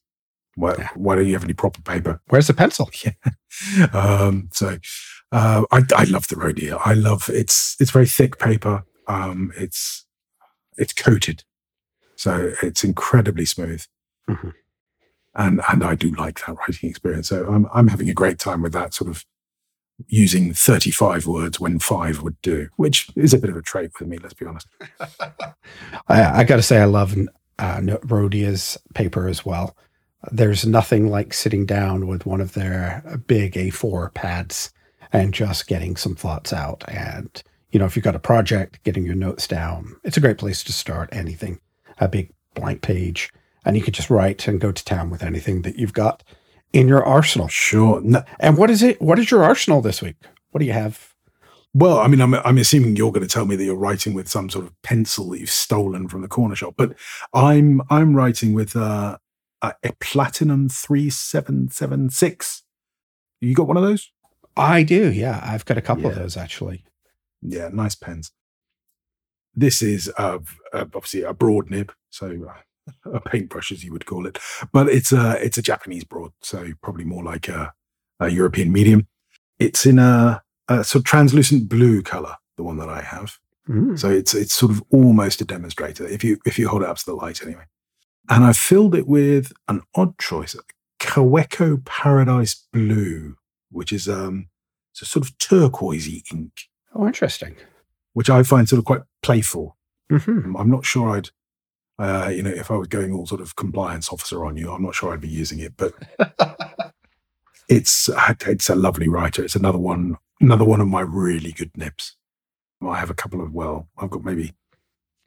[0.56, 0.88] Why, yeah.
[0.94, 2.20] why don't you have any proper paper?
[2.28, 3.86] Where's the pencil?" Yeah.
[3.92, 4.78] Um, so
[5.32, 6.80] uh, I, I love the Rhodia.
[6.84, 8.84] I love it's it's very thick paper.
[9.06, 10.06] Um, it's
[10.78, 11.44] it's coated,
[12.20, 13.82] so it's incredibly smooth,
[14.28, 14.50] mm-hmm.
[15.34, 17.28] and and I do like that writing experience.
[17.28, 19.24] So I'm I'm having a great time with that sort of
[20.08, 24.06] using 35 words when five would do, which is a bit of a trait with
[24.06, 24.18] me.
[24.18, 24.66] Let's be honest.
[26.08, 27.16] I, I got to say, I love
[27.58, 29.74] uh, Rhodia's paper as well.
[30.30, 34.70] There's nothing like sitting down with one of their big A4 pads
[35.10, 36.84] and just getting some thoughts out.
[36.88, 40.38] And, you know, if you've got a project, getting your notes down, it's a great
[40.38, 41.60] place to start anything,
[42.00, 43.30] a big blank page.
[43.64, 46.22] And you can just write and go to town with anything that you've got
[46.72, 47.48] in your arsenal.
[47.48, 48.02] Sure.
[48.38, 49.00] And what is it?
[49.00, 50.16] What is your arsenal this week?
[50.50, 51.14] What do you have?
[51.72, 54.28] Well, I mean, I'm, I'm assuming you're going to tell me that you're writing with
[54.28, 56.96] some sort of pencil that you've stolen from the corner shop, but
[57.32, 59.18] I'm I'm writing with uh,
[59.62, 62.64] a, a Platinum three seven seven six.
[63.40, 64.10] You got one of those?
[64.56, 65.12] I do.
[65.12, 66.10] Yeah, I've got a couple yeah.
[66.10, 66.84] of those actually.
[67.40, 68.32] Yeah, nice pens.
[69.54, 70.38] This is uh,
[70.72, 74.38] obviously a broad nib, so uh, a paintbrush as you would call it,
[74.72, 77.72] but it's a it's a Japanese broad, so probably more like a,
[78.20, 79.06] a European medium.
[79.58, 83.36] It's in a, a, sort of translucent blue color, the one that I have.
[83.68, 83.98] Mm.
[83.98, 86.96] So it's it's sort of almost a demonstrator if you if you hold it up
[86.98, 87.64] to the light anyway.
[88.28, 90.54] And I filled it with an odd choice,
[91.00, 93.36] Kaweco Paradise Blue
[93.70, 94.48] which is um,
[94.92, 96.52] it's a sort of turquoisey ink.
[96.94, 97.56] Oh, interesting.
[98.12, 99.76] Which I find sort of quite playful.
[100.10, 100.56] Mm-hmm.
[100.56, 101.30] I'm not sure I'd,
[101.98, 104.82] uh, you know, if I was going all sort of compliance officer on you, I'm
[104.82, 105.74] not sure I'd be using it.
[105.76, 105.94] But
[107.68, 108.10] it's
[108.46, 109.44] it's a lovely writer.
[109.44, 112.16] It's another one, another one of my really good nibs.
[112.82, 114.54] I have a couple of well, I've got maybe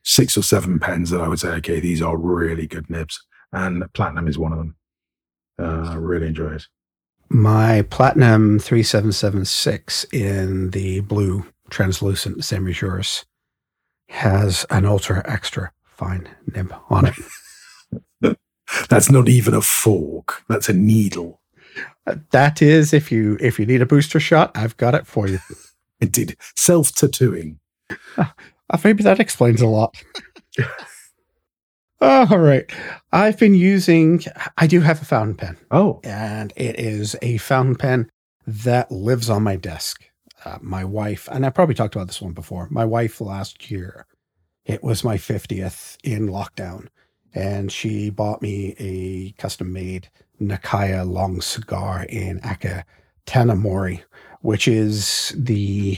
[0.04, 3.84] six or seven pens that I would say, okay, these are really good nibs, and
[3.94, 4.76] platinum is one of them.
[5.60, 6.68] Uh, I really enjoy it
[7.34, 13.26] my Platinum 3776 in the blue translucent, same as yours,
[14.10, 18.38] has an ultra extra fine nib on it.
[18.90, 20.44] That's not even a fork.
[20.48, 21.42] That's a needle.
[22.32, 25.40] That is, if you if you need a booster shot, I've got it for you.
[26.02, 27.60] Indeed, self tattooing.
[28.70, 29.94] Uh, maybe that explains a lot.
[32.06, 32.70] Oh, all right.
[33.14, 34.22] I've been using,
[34.58, 35.58] I do have a fountain pen.
[35.72, 36.02] Oh.
[36.04, 38.10] And it is a fountain pen
[38.46, 40.04] that lives on my desk.
[40.46, 42.68] Uh, my wife, and I probably talked about this one before.
[42.70, 44.06] My wife last year,
[44.66, 46.88] it was my 50th in lockdown,
[47.34, 50.10] and she bought me a custom made
[50.42, 52.84] Nakaya long cigar in Aka
[53.26, 54.04] Tamenuri,
[54.42, 55.98] which is the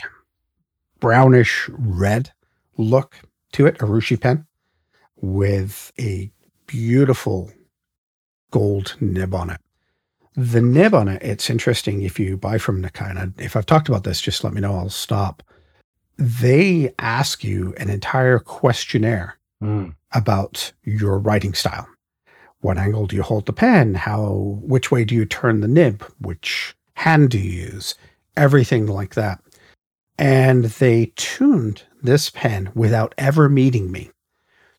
[0.99, 2.31] brownish red
[2.77, 3.15] look
[3.53, 4.45] to it, urushi pen
[5.15, 6.31] with a
[6.67, 7.51] beautiful
[8.51, 9.61] gold nib on it.
[10.35, 13.33] The nib on it, it's interesting if you buy from Nakaya.
[13.39, 14.75] If I've talked about this, just let me know.
[14.75, 15.43] I'll stop.
[16.17, 19.95] They ask you an entire questionnaire mm.
[20.13, 21.87] about your writing style.
[22.59, 23.93] What angle do you hold the pen?
[23.93, 26.03] How, which way do you turn the nib?
[26.19, 27.95] Which hand do you use?
[28.35, 29.41] Everything like that.
[30.17, 34.09] And they tuned this pen without ever meeting me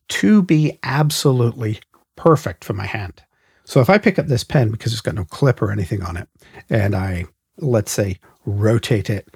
[0.09, 1.79] to be absolutely
[2.15, 3.23] perfect for my hand.
[3.67, 6.15] So if I pick up this pen because it's got no clip or anything on
[6.15, 6.29] it,
[6.69, 7.25] and I,
[7.57, 9.27] let's say, rotate it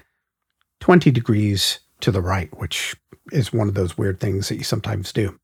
[0.79, 2.95] 20 degrees to the right, which
[3.33, 5.37] is one of those weird things that you sometimes do,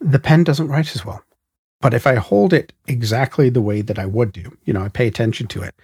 [0.00, 1.22] the pen doesn't write as well.
[1.80, 4.88] But if I hold it exactly the way that I would do, you know, I
[4.88, 5.76] pay attention to it,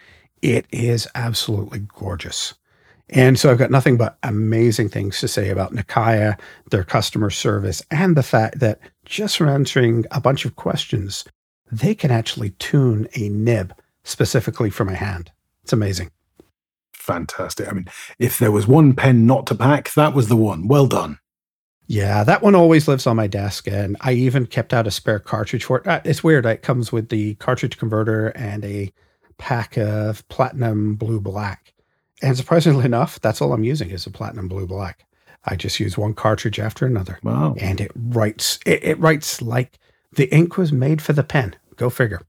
[0.42, 2.54] it is absolutely gorgeous.
[3.10, 6.40] And so I've got nothing but amazing things to say about Nakaya,
[6.72, 11.24] their customer service, and the fact that just from answering a bunch of questions,
[11.70, 15.30] they can actually tune a nib specifically for my hand.
[15.62, 16.10] It's amazing.
[16.92, 17.68] Fantastic.
[17.68, 20.68] I mean, if there was one pen not to pack, that was the one.
[20.68, 21.18] Well done.
[21.86, 25.18] Yeah, that one always lives on my desk, and I even kept out a spare
[25.18, 25.88] cartridge for it.
[25.88, 26.46] Uh, it's weird.
[26.46, 28.92] It comes with the cartridge converter and a
[29.38, 31.74] pack of platinum blue black.
[32.22, 35.04] And surprisingly enough, that's all I'm using is a platinum blue black.
[35.46, 37.18] I just use one cartridge after another.
[37.22, 37.56] Wow.
[37.58, 39.78] And it writes it, it writes like
[40.12, 41.56] the ink was made for the pen.
[41.80, 42.20] Go figure.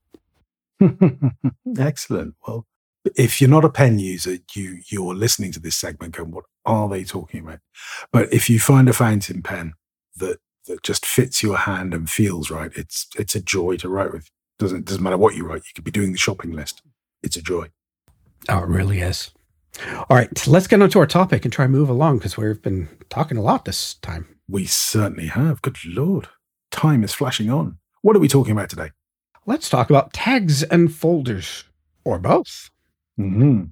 [1.78, 2.36] Excellent.
[2.48, 2.66] Well,
[3.18, 6.88] if you're not a pen user, you you're listening to this segment going, what are
[6.88, 7.60] they talking about?
[8.14, 9.74] But if you find a fountain pen
[10.16, 10.38] that
[10.68, 14.30] that just fits your hand and feels right, it's it's a joy to write with.
[14.58, 16.82] Doesn't doesn't matter what you write, you could be doing the shopping list.
[17.22, 17.68] It's a joy.
[18.48, 19.32] Oh, it really is.
[20.10, 22.62] All right, let's get on to our topic and try and move along because we've
[22.62, 24.38] been talking a lot this time.
[24.48, 25.62] We certainly have.
[25.62, 26.30] Good Lord.
[26.72, 27.80] Time is flashing on.
[28.02, 28.92] What are we talking about today?
[29.52, 31.66] Let's talk about tags and folders,
[32.06, 32.70] or both.
[33.20, 33.64] Mm-hmm.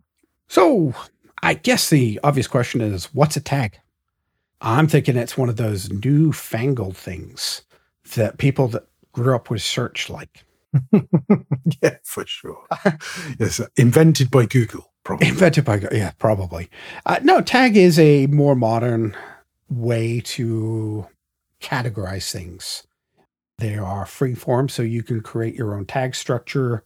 [0.50, 0.94] So,
[1.42, 3.80] I guess the obvious question is what's a tag?
[4.60, 7.62] I'm thinking it's one of those newfangled things
[8.16, 10.44] that people that grew up with search like.
[11.82, 12.62] yeah, for sure.
[13.40, 15.30] yes, invented by Google, probably.
[15.30, 16.70] Invented by Google, yeah, probably.
[17.06, 19.16] Uh, no, tag is a more modern
[19.70, 21.08] way to
[21.62, 22.84] categorize things.
[23.60, 26.86] They are free form, so you can create your own tag structure.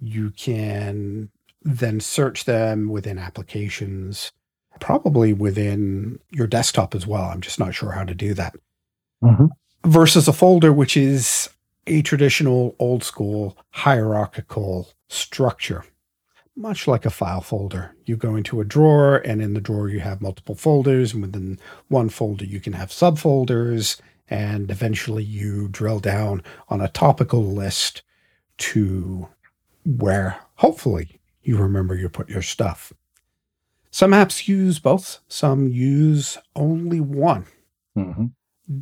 [0.00, 1.30] You can
[1.62, 4.32] then search them within applications,
[4.80, 7.24] probably within your desktop as well.
[7.24, 8.56] I'm just not sure how to do that.
[9.22, 9.46] Mm-hmm.
[9.84, 11.48] Versus a folder, which is
[11.86, 15.84] a traditional old school hierarchical structure,
[16.56, 17.94] much like a file folder.
[18.04, 21.60] You go into a drawer, and in the drawer, you have multiple folders, and within
[21.86, 24.00] one folder, you can have subfolders.
[24.30, 28.02] And eventually, you drill down on a topical list
[28.58, 29.28] to
[29.84, 32.92] where hopefully you remember you put your stuff.
[33.90, 37.46] Some apps use both, some use only one.
[37.98, 38.26] Mm-hmm.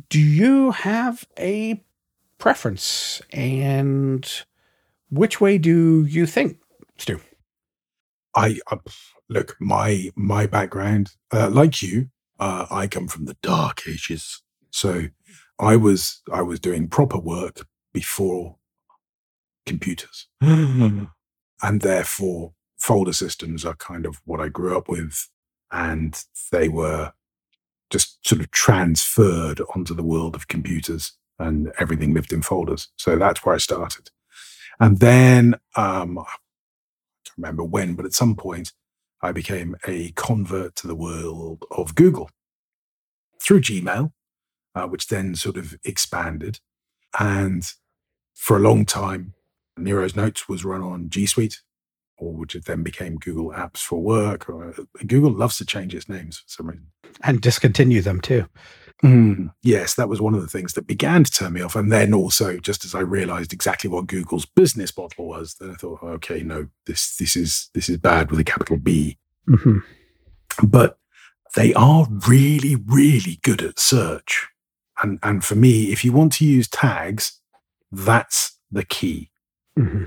[0.09, 1.83] Do you have a
[2.37, 3.21] preference?
[3.33, 4.29] And
[5.09, 6.59] which way do you think,
[6.97, 7.19] Stu?
[8.35, 8.77] I uh,
[9.29, 12.09] look my my background, uh, like you,
[12.39, 14.43] uh, I come from the dark ages.
[14.69, 15.07] So
[15.59, 18.57] I was I was doing proper work before
[19.65, 21.09] computers, and
[21.61, 25.29] therefore folder systems are kind of what I grew up with,
[25.71, 27.13] and they were
[27.89, 32.89] just sort of transferred onto the world of computers and everything lived in folders.
[32.97, 34.09] So that's where I started.
[34.79, 36.23] And then um, I
[37.25, 38.73] can't remember when, but at some point
[39.21, 42.29] I became a convert to the world of Google
[43.41, 44.11] through Gmail,
[44.79, 46.59] uh, which then sort of expanded.
[47.19, 47.71] And
[48.35, 49.33] for a long time,
[49.77, 51.61] Nero's Notes was run on G Suite,
[52.17, 54.49] or which then became Google Apps for Work.
[54.49, 54.73] Or,
[55.05, 56.87] Google loves to change its names for some reason.
[57.23, 58.45] And discontinue them too.
[59.03, 61.75] Mm, yes, that was one of the things that began to turn me off.
[61.75, 65.75] And then also, just as I realized exactly what Google's business model was, then I
[65.75, 69.17] thought, okay, no, this this is this is bad with a capital B.
[69.47, 69.77] Mm-hmm.
[70.67, 70.97] But
[71.55, 74.47] they are really, really good at search.
[75.01, 77.39] And and for me, if you want to use tags,
[77.91, 79.31] that's the key.
[79.77, 80.05] Mm-hmm.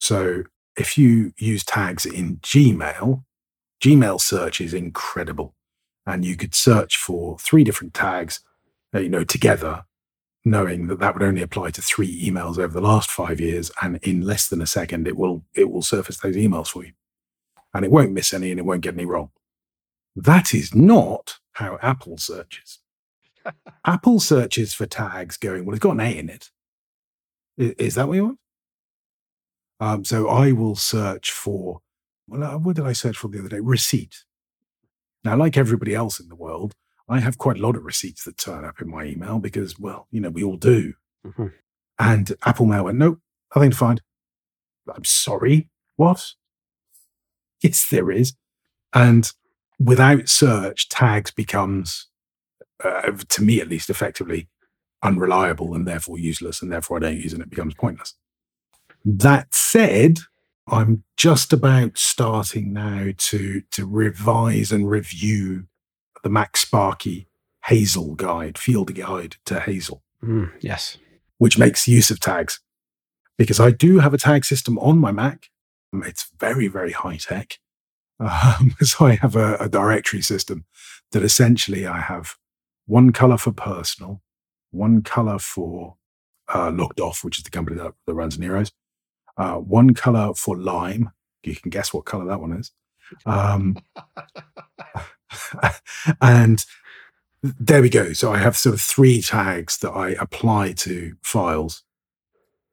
[0.00, 0.44] So
[0.76, 3.24] if you use tags in Gmail,
[3.82, 5.54] Gmail search is incredible.
[6.06, 8.40] And you could search for three different tags,
[8.94, 9.84] uh, you know, together,
[10.44, 13.70] knowing that that would only apply to three emails over the last five years.
[13.80, 16.92] And in less than a second, it will, it will surface those emails for you.
[17.72, 19.30] And it won't miss any and it won't get any wrong.
[20.14, 22.80] That is not how Apple searches.
[23.84, 26.50] Apple searches for tags going, well, it's got an A in it.
[27.56, 28.38] Is, is that what you want?
[29.80, 31.80] Um, so I will search for,
[32.26, 33.60] well, uh, what did I search for the other day?
[33.60, 34.24] Receipt.
[35.24, 36.74] Now, like everybody else in the world,
[37.08, 40.06] I have quite a lot of receipts that turn up in my email because, well,
[40.10, 40.94] you know, we all do.
[41.26, 41.48] Mm-hmm.
[41.98, 43.18] And Apple Mail went, nope,
[43.54, 44.02] nothing to find.
[44.92, 45.68] I'm sorry.
[45.96, 46.32] What?
[47.62, 48.34] Yes, there is.
[48.92, 49.30] And
[49.78, 52.08] without search, tags becomes
[52.82, 54.48] uh, to me at least, effectively
[55.02, 58.14] unreliable and therefore useless, and therefore I don't use it and it becomes pointless.
[59.04, 60.20] That said,
[60.66, 65.66] I'm just about starting now to to revise and review
[66.22, 67.26] the MacSparky
[67.66, 70.02] Hazel guide, field guide to Hazel.
[70.22, 70.98] Mm, yes.
[71.38, 72.60] Which makes use of tags.
[73.36, 75.50] Because I do have a tag system on my Mac.
[75.92, 77.58] It's very, very high tech.
[78.20, 80.66] Um, so I have a, a directory system
[81.10, 82.36] that essentially I have
[82.86, 84.22] one color for personal,
[84.70, 85.96] one color for
[86.48, 86.70] uh,
[87.00, 88.72] Off, which is the company that, that runs Neros,
[89.36, 91.10] uh, one color for Lime.
[91.42, 92.72] You can guess what color that one is.
[93.26, 93.76] Um,
[96.20, 96.64] and
[97.42, 98.12] there we go.
[98.12, 101.82] So I have sort of three tags that I apply to files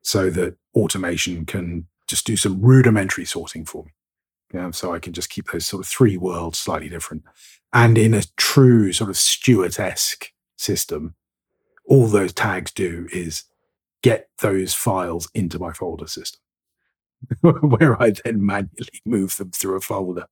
[0.02, 3.92] so that automation can just do some rudimentary sorting for me.
[4.54, 7.24] Yeah, so I can just keep those sort of three worlds slightly different.
[7.74, 11.16] And in a true sort of Stuart esque system,
[11.86, 13.46] all those tags do is
[14.02, 16.42] get those files into my folder system,
[17.42, 20.26] where I then manually move them through a folder,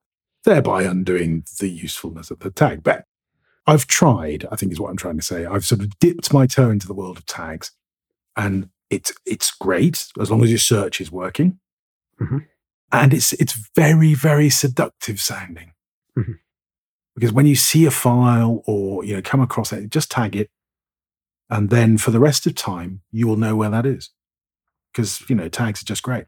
[0.43, 2.83] thereby undoing the usefulness of the tag.
[2.83, 3.05] But
[3.67, 5.45] I've tried, I think is what I'm trying to say.
[5.45, 7.71] I've sort of dipped my toe into the world of tags,
[8.35, 11.59] and it's it's great as long as your search is working.
[12.19, 12.39] Mm-hmm.
[12.91, 15.73] And it's it's very, very seductive sounding.
[16.17, 16.33] Mm-hmm.
[17.15, 20.49] Because when you see a file or you know come across it, just tag it.
[21.49, 24.11] And then for the rest of time, you will know where that is.
[24.91, 26.25] Because you know, tags are just great.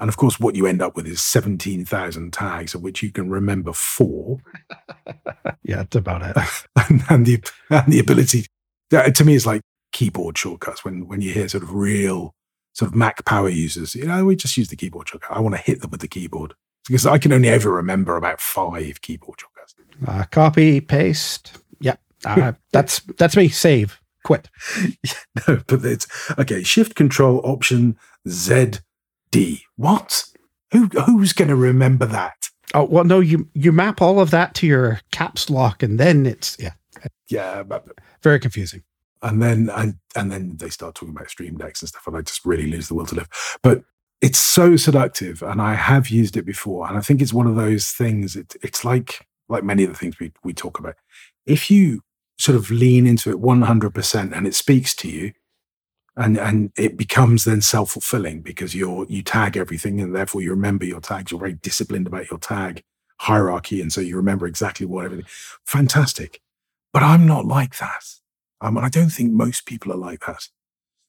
[0.00, 3.28] And of course, what you end up with is 17,000 tags, of which you can
[3.28, 4.38] remember four.
[5.62, 6.36] yeah, that's about it.
[6.88, 8.46] and, and, the, and the ability,
[8.90, 9.60] to me, is like
[9.92, 12.34] keyboard shortcuts when, when you hear sort of real
[12.80, 13.94] sort of Mac power users.
[13.94, 15.36] You know, we just use the keyboard shortcut.
[15.36, 16.54] I want to hit them with the keyboard
[16.86, 19.74] because I can only ever remember about five keyboard shortcuts.
[20.06, 21.58] Uh, copy, paste.
[21.80, 22.00] Yep.
[22.24, 23.48] Uh, that's, that's me.
[23.48, 24.48] Save, quit.
[25.46, 26.06] no, but it's
[26.38, 26.62] okay.
[26.62, 28.78] Shift control option Z
[29.30, 29.62] D.
[29.76, 30.24] What?
[30.72, 32.48] Who who's going to remember that?
[32.72, 33.20] Oh well, no.
[33.20, 36.74] You you map all of that to your caps lock, and then it's yeah,
[37.28, 37.86] yeah, but,
[38.22, 38.84] very confusing.
[39.22, 42.22] And then and and then they start talking about stream decks and stuff, and I
[42.22, 43.28] just really lose the will to live.
[43.62, 43.84] But
[44.20, 47.56] it's so seductive, and I have used it before, and I think it's one of
[47.56, 48.36] those things.
[48.36, 50.96] It, it's like like many of the things we we talk about.
[51.46, 52.00] If you
[52.38, 55.32] sort of lean into it one hundred percent, and it speaks to you,
[56.16, 60.84] and and it becomes then self-fulfilling because you're you tag everything and therefore you remember
[60.84, 62.82] your tags you're very disciplined about your tag
[63.20, 65.26] hierarchy and so you remember exactly what everything
[65.64, 66.40] fantastic
[66.92, 68.04] but i'm not like that
[68.60, 70.48] um, and i don't think most people are like that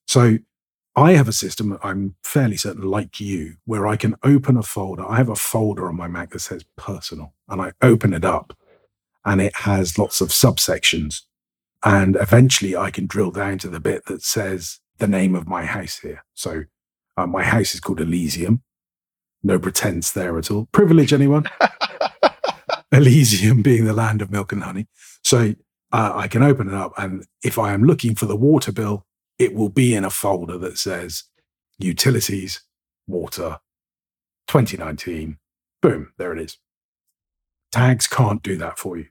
[0.07, 0.37] so
[0.95, 5.05] i have a system i'm fairly certain like you where i can open a folder
[5.07, 8.57] i have a folder on my mac that says personal and i open it up
[9.25, 11.21] and it has lots of subsections
[11.83, 15.65] and eventually i can drill down to the bit that says the name of my
[15.65, 16.23] house here.
[16.33, 16.63] So
[17.17, 18.61] uh, my house is called Elysium.
[19.43, 20.67] No pretense there at all.
[20.71, 21.45] Privilege, anyone?
[22.91, 24.87] Elysium being the land of milk and honey.
[25.23, 25.55] So
[25.91, 29.05] uh, I can open it up, and if I am looking for the water bill,
[29.37, 31.23] it will be in a folder that says
[31.79, 32.61] utilities,
[33.07, 33.59] water,
[34.47, 35.37] 2019.
[35.81, 36.57] Boom, there it is.
[37.71, 39.07] Tags can't do that for you.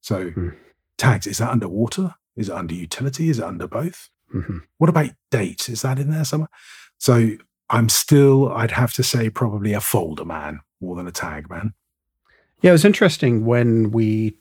[0.00, 0.48] So, hmm.
[0.98, 2.14] tags, is that under water?
[2.36, 3.28] Is it under utility?
[3.28, 4.10] Is it under both?
[4.34, 4.58] Mm-hmm.
[4.78, 5.68] What about date?
[5.68, 6.48] Is that in there somewhere?
[6.98, 7.32] So
[7.70, 11.74] I'm still, I'd have to say, probably a folder man more than a tag man.
[12.62, 14.36] Yeah, it was interesting when we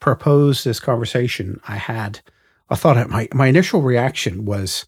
[0.00, 1.60] proposed this conversation.
[1.66, 2.20] I had,
[2.70, 4.86] I thought my my initial reaction was,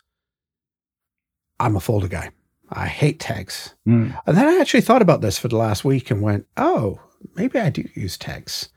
[1.58, 2.30] I'm a folder guy.
[2.72, 3.74] I hate tags.
[3.86, 4.18] Mm.
[4.26, 7.00] And then I actually thought about this for the last week and went, oh,
[7.34, 8.68] maybe I do use tags.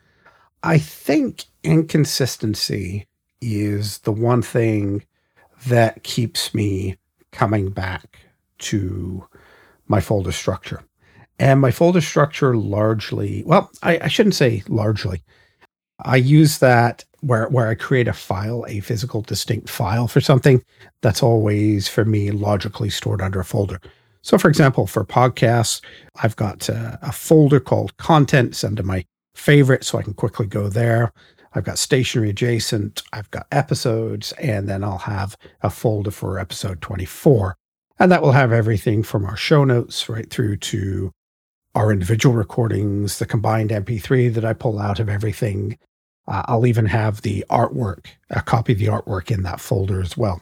[0.64, 3.08] I think inconsistency
[3.42, 5.04] is the one thing
[5.68, 6.98] that keeps me
[7.32, 8.20] coming back
[8.60, 9.28] to
[9.88, 10.84] my folder structure.
[11.40, 15.24] And my folder structure largely, well, I, I, shouldn't say largely.
[16.00, 20.64] I use that where, where I create a file, a physical distinct file for something
[21.02, 23.80] that's always for me logically stored under a folder.
[24.22, 25.82] So, for example, for podcasts,
[26.22, 30.70] I've got a, a folder called contents under my favorite, so I can quickly go
[30.70, 31.12] there.
[31.54, 36.82] I've got Stationery Adjacent, I've got episodes, and then I'll have a folder for episode
[36.82, 37.56] 24.
[38.00, 41.12] And that will have everything from our show notes right through to
[41.76, 45.78] our individual recordings, the combined MP3 that I pull out of everything.
[46.28, 50.16] Uh, I'll even have the artwork, a copy of the artwork in that folder as
[50.16, 50.42] well.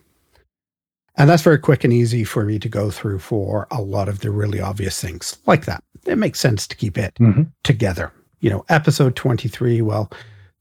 [1.17, 4.19] And that's very quick and easy for me to go through for a lot of
[4.19, 5.83] the really obvious things like that.
[6.05, 7.43] It makes sense to keep it mm-hmm.
[7.63, 8.11] together.
[8.39, 10.11] You know, episode 23, well,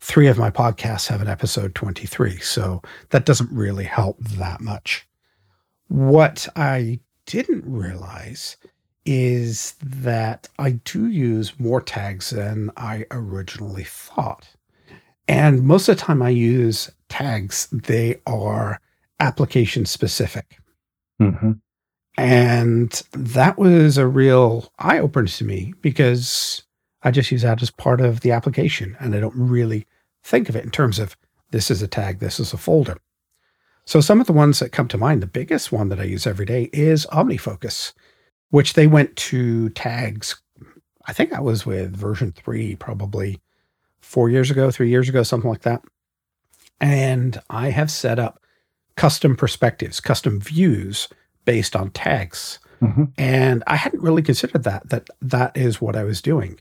[0.01, 2.39] three of my podcasts have an episode 23.
[2.39, 5.07] So that doesn't really help that much.
[5.89, 8.57] What I didn't realize
[9.05, 14.49] is that I do use more tags than I originally thought.
[15.27, 18.81] And most of the time I use tags, they are
[19.21, 20.59] application specific.
[21.21, 21.53] Mm-hmm.
[22.19, 26.63] And that was a real eye opener to me because
[27.03, 29.87] I just use that as part of the application and I don't really
[30.23, 31.17] think of it in terms of
[31.51, 32.99] this is a tag, this is a folder.
[33.85, 36.27] So some of the ones that come to mind, the biggest one that I use
[36.27, 37.93] every day is OmniFocus,
[38.51, 40.41] which they went to tags.
[41.07, 43.41] I think I was with version three, probably
[44.01, 45.83] four years ago, three years ago, something like that.
[46.81, 48.41] And I have set up
[48.97, 51.09] custom perspectives, custom views
[51.45, 52.59] based on tags.
[52.83, 53.05] Mm-hmm.
[53.19, 56.59] And I hadn't really considered that, that that is what I was doing.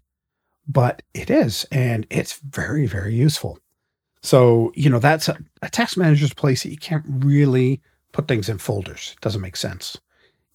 [0.68, 3.58] But it is, and it's very, very useful.
[4.22, 7.82] So, you know, that's a, a task manager's place that you can't really
[8.12, 9.14] put things in folders.
[9.16, 9.98] It doesn't make sense.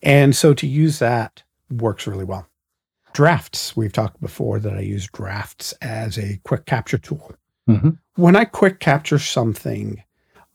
[0.05, 2.47] And so to use that works really well.
[3.13, 7.33] Drafts, we've talked before that I use drafts as a quick capture tool.
[7.69, 7.91] Mm-hmm.
[8.17, 10.03] When I quick capture something,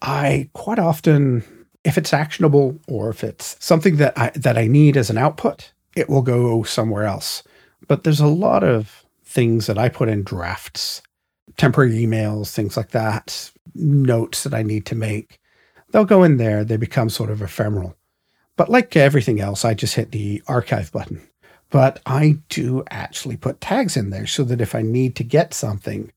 [0.02, 1.44] I quite often,
[1.84, 5.74] if it's actionable or if it's something that I that I need as an output,
[5.96, 7.44] it will go somewhere else.
[7.88, 11.02] But there's a lot of things that I put in drafts
[11.60, 15.40] temporary emails, things like that, notes that I need to make.
[15.92, 17.96] They'll go in there, they become sort of ephemeral.
[18.60, 21.26] But like everything else, I just hit the archive button.
[21.70, 25.54] But I do actually put tags in there so that if I need to get
[25.54, 26.12] something,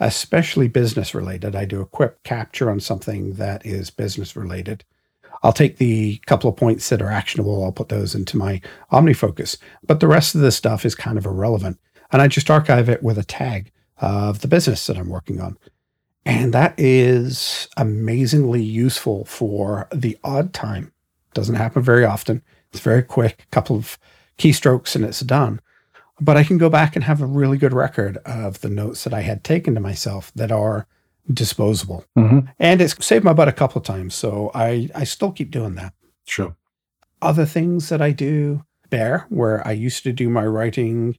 [0.00, 4.82] especially business related, I do a quick capture on something that is business related.
[5.44, 9.56] I'll take the couple of points that are actionable, I'll put those into my OmniFocus.
[9.86, 11.78] But the rest of the stuff is kind of irrelevant.
[12.10, 15.58] And I just archive it with a tag of the business that I'm working on.
[16.26, 20.90] And that is amazingly useful for the odd time.
[21.34, 22.42] Doesn't happen very often.
[22.72, 23.98] It's very quick, a couple of
[24.38, 25.60] keystrokes and it's done.
[26.20, 29.12] But I can go back and have a really good record of the notes that
[29.12, 30.86] I had taken to myself that are
[31.32, 32.04] disposable.
[32.16, 32.50] Mm-hmm.
[32.58, 34.14] And it's saved my butt a couple of times.
[34.14, 35.92] So I, I still keep doing that.
[36.24, 36.56] Sure.
[37.20, 41.18] Other things that I do, Bear, where I used to do my writing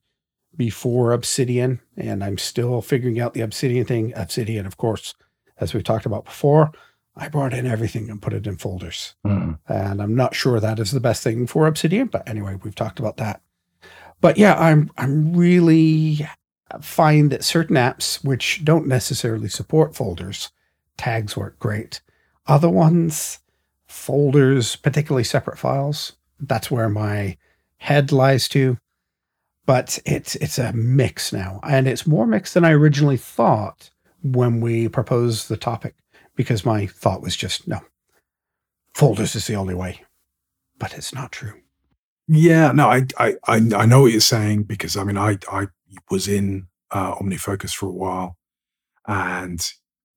[0.56, 4.14] before Obsidian, and I'm still figuring out the Obsidian thing.
[4.16, 5.14] Obsidian, of course,
[5.60, 6.72] as we've talked about before,
[7.18, 9.16] I brought in everything and put it in folders.
[9.26, 9.60] Mm.
[9.68, 13.00] And I'm not sure that is the best thing for Obsidian, but anyway, we've talked
[13.00, 13.42] about that.
[14.22, 16.28] But yeah, I'm I'm really
[16.82, 20.52] find that certain apps which don't necessarily support folders,
[20.98, 22.02] tags work great.
[22.48, 23.40] Other ones,
[23.88, 27.38] folders, particularly separate files, that's where my
[27.78, 28.78] head lies to
[29.66, 33.90] but it's it's a mix now, and it's more mixed than I originally thought
[34.24, 35.96] when we proposed the topic,
[36.36, 37.82] because my thought was just no,
[38.94, 40.04] folders is the only way,
[40.78, 41.62] but it's not true.
[42.28, 45.68] Yeah, no, I I I know what you're saying because I mean I I
[46.10, 48.38] was in uh, OmniFocus for a while,
[49.08, 49.66] and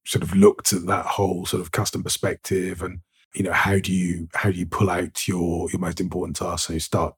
[0.05, 3.01] sort of looked at that whole sort of custom perspective and
[3.35, 6.67] you know how do you how do you pull out your your most important tasks
[6.67, 7.15] so you start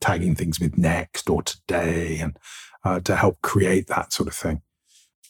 [0.00, 2.38] tagging things with next or today and
[2.84, 4.60] uh, to help create that sort of thing.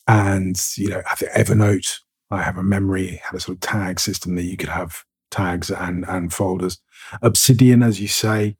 [0.06, 2.00] And, you know, I think Evernote,
[2.30, 5.70] I have a memory, had a sort of tag system that you could have tags
[5.70, 6.80] and, and folders.
[7.22, 8.56] Obsidian, as you say,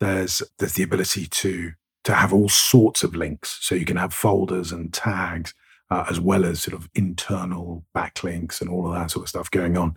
[0.00, 1.72] there's, there's the ability to,
[2.04, 3.58] to have all sorts of links.
[3.60, 5.54] So you can have folders and tags,
[5.90, 9.50] uh, as well as sort of internal backlinks and all of that sort of stuff
[9.50, 9.96] going on.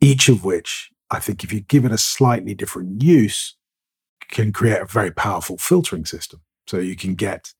[0.00, 3.56] Each of which I think if you give it a slightly different use,
[4.28, 6.40] can create a very powerful filtering system.
[6.66, 7.54] So you can get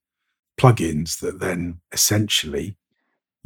[0.58, 2.76] plugins that then essentially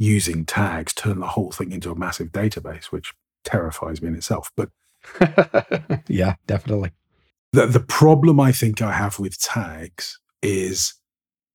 [0.01, 4.51] using tags turn the whole thing into a massive database, which terrifies me in itself.
[4.57, 4.69] But
[6.07, 6.91] yeah, definitely.
[7.53, 10.95] The, the problem I think I have with tags is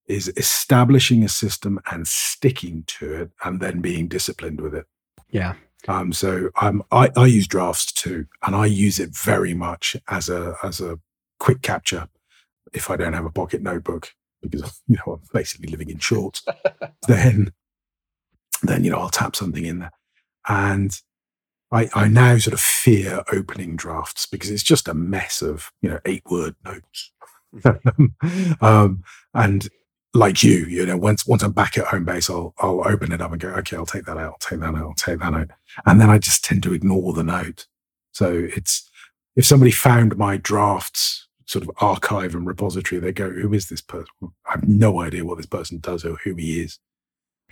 [0.07, 4.87] is establishing a system and sticking to it and then being disciplined with it.
[5.31, 5.55] Yeah.
[5.89, 10.29] Um, so um, I, I use drafts too, and I use it very much as
[10.29, 11.01] a as a
[11.41, 12.09] quick capture
[12.73, 16.45] if I don't have a pocket notebook because you know I'm basically living in shorts.
[17.09, 17.53] then,
[18.63, 19.93] then you know I'll tap something in there,
[20.49, 20.93] and
[21.73, 25.91] I I now sort of fear opening drafts because it's just a mess of you
[25.91, 27.13] know eight word notes.
[28.61, 29.03] um,
[29.35, 29.69] and
[30.15, 33.21] like you, you know, once once I'm back at home base, I'll I'll open it
[33.21, 35.35] up and go, okay, I'll take that out, I'll take that out, I'll take that
[35.35, 35.51] out,
[35.85, 37.67] and then I just tend to ignore the note.
[38.13, 38.89] So it's
[39.37, 43.81] if somebody found my drafts sort of archive and repository, they go, who is this
[43.81, 44.09] person?
[44.47, 46.79] I have no idea what this person does or who he is.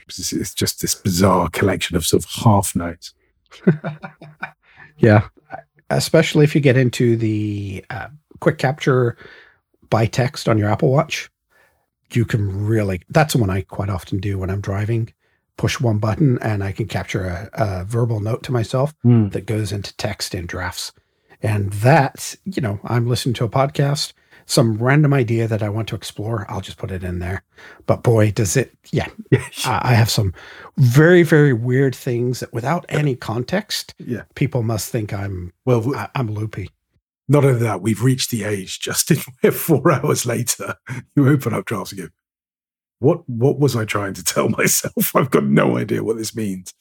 [0.08, 3.12] It's, it's just this bizarre collection of sort of half notes.
[4.98, 5.28] yeah,
[5.90, 8.08] especially if you get into the uh,
[8.40, 9.16] quick capture
[9.90, 11.30] by text on your Apple Watch.
[12.12, 15.12] You can really, that's one I quite often do when I'm driving.
[15.56, 19.32] Push one button and I can capture a, a verbal note to myself Mm.
[19.32, 20.92] that goes into text in drafts.
[21.42, 24.12] And that, you know, I'm listening to a podcast,
[24.46, 27.42] some random idea that I want to explore, I'll just put it in there.
[27.86, 29.08] But boy, does it, yeah,
[29.64, 30.32] I I have some
[30.76, 34.22] very, very weird things that without any context, yeah.
[34.34, 36.70] people must think I'm, Well, I'm loopy.
[37.28, 40.76] not only that, we've reached the age, Justin, where four hours later,
[41.16, 42.10] you open up drafts again.
[43.00, 45.14] what, what was I trying to tell myself?
[45.16, 46.72] I've got no idea what this means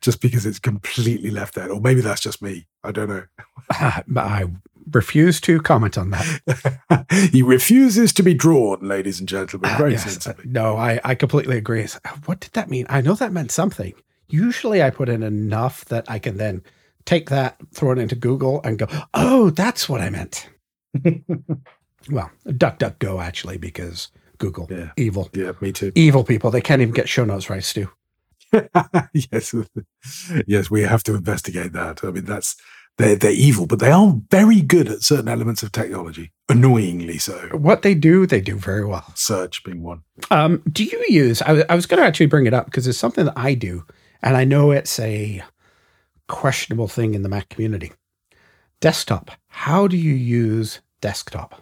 [0.00, 1.70] just because it's completely left out.
[1.70, 2.66] Or maybe that's just me.
[2.84, 3.24] I don't know.
[3.70, 4.44] I
[4.92, 7.06] refuse to comment on that.
[7.32, 9.70] he refuses to be drawn, ladies and gentlemen.
[9.70, 10.04] Uh, very Yes.
[10.04, 10.44] sensibly.
[10.46, 11.82] No, I, I completely agree.
[11.82, 12.86] It's, uh, What did that mean?
[12.88, 13.92] I know that meant something.
[14.28, 16.62] Usually I put in enough that I can then
[17.06, 20.48] take that, throw it into Google and go, oh, that's what I meant.
[22.10, 24.08] well, DuckDuckGo actually, because
[24.38, 24.90] Google, Yeah.
[24.96, 25.28] evil.
[25.32, 25.92] Yeah, me too.
[25.94, 26.50] Evil people.
[26.50, 27.90] They can't even get show notes right, Stu.
[29.14, 29.54] yes,
[30.46, 32.02] yes, we have to investigate that.
[32.04, 32.56] I mean, that's
[32.98, 36.32] they're they're evil, but they are very good at certain elements of technology.
[36.48, 37.48] Annoyingly so.
[37.52, 39.04] What they do, they do very well.
[39.14, 40.02] Search being one.
[40.30, 41.40] Um, do you use?
[41.42, 43.54] I, was- I was going to actually bring it up because it's something that I
[43.54, 43.84] do,
[44.22, 45.42] and I know it's a
[46.28, 47.92] questionable thing in the Mac community.
[48.80, 49.30] Desktop.
[49.48, 51.60] How do you use desktop?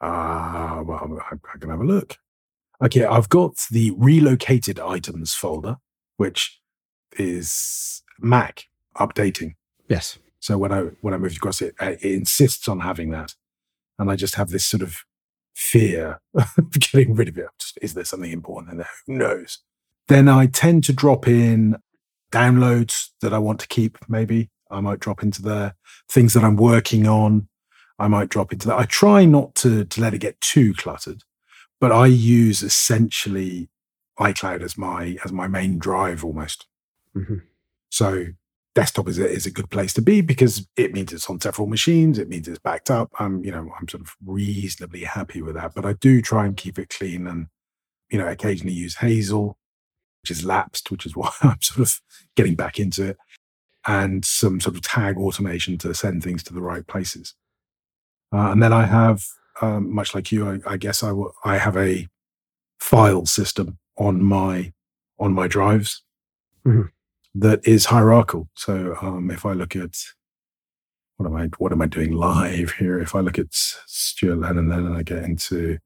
[0.00, 2.16] Ah, well, I, I can have a look.
[2.82, 5.76] Okay, I've got the relocated items folder,
[6.16, 6.60] which
[7.18, 8.64] is Mac
[8.96, 9.54] updating.
[9.88, 10.18] Yes.
[10.40, 13.34] So when I when I moved across it, it insists on having that,
[13.98, 15.04] and I just have this sort of
[15.54, 17.46] fear of getting rid of it.
[17.58, 18.88] Just, is there something important in there?
[19.06, 19.58] Who knows?
[20.08, 21.76] Then I tend to drop in
[22.32, 23.98] downloads that I want to keep.
[24.08, 25.76] Maybe I might drop into there.
[26.08, 27.48] Things that I'm working on,
[27.98, 28.78] I might drop into that.
[28.78, 31.22] I try not to to let it get too cluttered,
[31.80, 33.68] but I use essentially
[34.18, 36.66] iCloud as my as my main drive almost.
[37.14, 37.42] Mhm.
[37.90, 38.26] So
[38.74, 41.66] desktop is a, is a good place to be because it means it's on several
[41.66, 42.18] machines.
[42.18, 43.10] It means it's backed up.
[43.18, 46.56] I'm, you know, I'm sort of reasonably happy with that, but I do try and
[46.56, 47.48] keep it clean and,
[48.10, 49.58] you know, occasionally use Hazel,
[50.22, 52.00] which is lapsed, which is why I'm sort of
[52.36, 53.18] getting back into it
[53.86, 57.34] and some sort of tag automation to send things to the right places.
[58.32, 59.24] Uh, and then I have,
[59.62, 62.06] um, much like you, I, I guess I will- I have a
[62.78, 64.72] file system on my,
[65.18, 66.02] on my drives
[66.66, 66.90] Mhm.
[67.34, 68.48] That is hierarchical.
[68.54, 69.96] So um, if I look at
[71.16, 72.98] what am I what am I doing live here?
[72.98, 75.78] If I look at Stuart Lennon, then I get into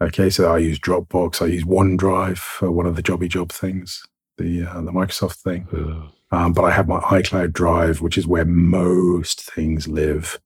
[0.00, 0.30] okay.
[0.30, 1.42] So I use Dropbox.
[1.42, 4.02] I use OneDrive for one of the jobby job things,
[4.38, 5.66] the uh, the Microsoft thing.
[6.32, 10.40] Um, but I have my iCloud Drive, which is where most things live.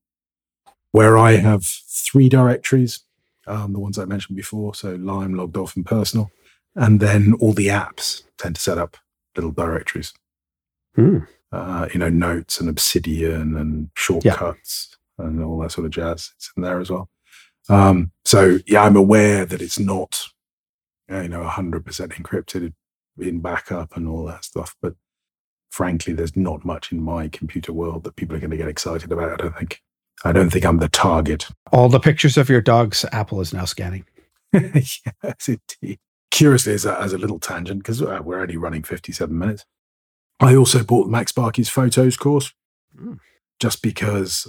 [0.91, 3.01] Where I have three directories,
[3.47, 6.31] um, the ones I mentioned before, so Lime, Logged Off, and Personal,
[6.77, 8.97] and then all the apps tend to set up
[9.37, 10.15] little directories
[10.97, 11.19] Hmm.
[11.53, 16.33] uh, you know, notes and Obsidian and shortcuts and all that sort of jazz.
[16.37, 17.09] It's in there as well.
[17.69, 20.21] Um, so yeah, I'm aware that it's not,
[21.09, 22.75] you know, 100% encrypted
[23.19, 24.77] in backup and all that stuff.
[24.81, 24.95] But
[25.71, 29.11] frankly, there's not much in my computer world that people are going to get excited
[29.11, 29.33] about.
[29.33, 29.83] I don't think.
[30.25, 31.49] I don't think I'm the target.
[31.73, 34.07] All the pictures of your dogs, Apple is now scanning.
[34.53, 35.01] yes,
[35.49, 35.99] indeed.
[36.31, 39.67] Curiously, as a, as a little tangent, because uh, we're only running 57 minutes,
[40.41, 42.53] I also bought MacSparky's photos course
[42.97, 43.19] Mm.
[43.59, 44.47] just because,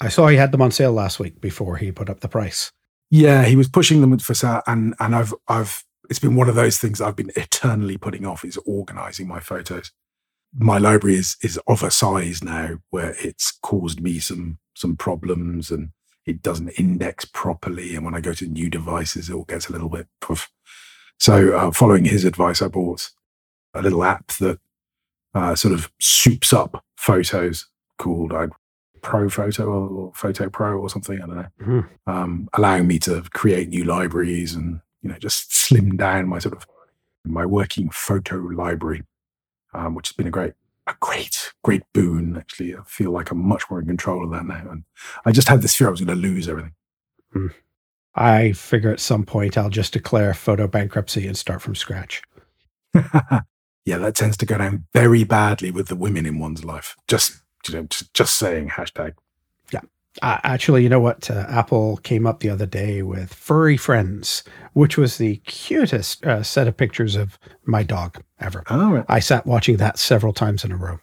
[0.00, 2.70] I saw he had them on sale last week before he put up the price.
[3.10, 6.54] yeah, he was pushing them for sale, and and I've I've it's been one of
[6.54, 9.90] those things I've been eternally putting off is organizing my photos.
[10.54, 15.70] My library is is of a size now where it's caused me some some problems
[15.72, 15.90] and
[16.24, 19.72] it doesn't index properly, and when I go to new devices, it all gets a
[19.72, 20.06] little bit.
[20.20, 20.50] Poof.
[21.18, 23.10] So, uh, following his advice, I bought
[23.74, 24.60] a little app that
[25.38, 27.66] uh, sort of soups up photos
[27.98, 28.48] called uh,
[29.02, 31.16] Pro Photo or, or Photo Pro or something.
[31.22, 31.88] I don't know, Mhm.
[32.06, 36.56] um, allowing me to create new libraries and you know just slim down my sort
[36.56, 36.66] of
[37.24, 39.02] my working photo library,
[39.74, 40.54] um, which has been a great
[40.86, 42.36] a great great boon.
[42.36, 44.84] Actually, I feel like I'm much more in control of that now, and
[45.24, 46.72] I just had this fear I was going to lose everything.
[48.14, 52.22] I figure at some point I'll just declare photo bankruptcy and start from scratch.
[53.88, 56.96] yeah, that tends to go down very badly with the women in one's life.
[57.06, 59.14] Just you know, just, just saying hashtag.
[60.22, 61.30] Uh, actually, you know what?
[61.30, 66.42] Uh, Apple came up the other day with Furry Friends, which was the cutest uh,
[66.42, 68.64] set of pictures of my dog ever.
[68.68, 69.04] Oh, right.
[69.08, 70.98] I sat watching that several times in a row.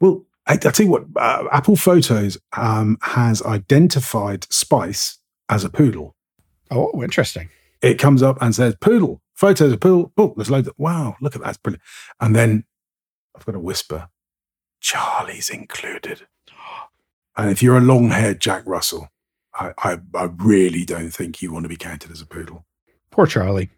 [0.00, 5.70] Well, I, I tell you what, uh, Apple Photos um, has identified Spice as a
[5.70, 6.14] poodle.
[6.70, 7.50] Oh, interesting.
[7.82, 10.12] It comes up and says poodle, photos of poodle.
[10.18, 11.48] Oh, there's loads of, wow, look at that.
[11.48, 11.82] It's brilliant.
[12.20, 12.64] And then
[13.34, 14.08] I've got to whisper,
[14.80, 16.26] Charlie's included.
[17.36, 19.08] And if you're a long haired Jack Russell,
[19.54, 22.66] I, I, I, really don't think you want to be counted as a poodle.
[23.10, 23.70] Poor Charlie.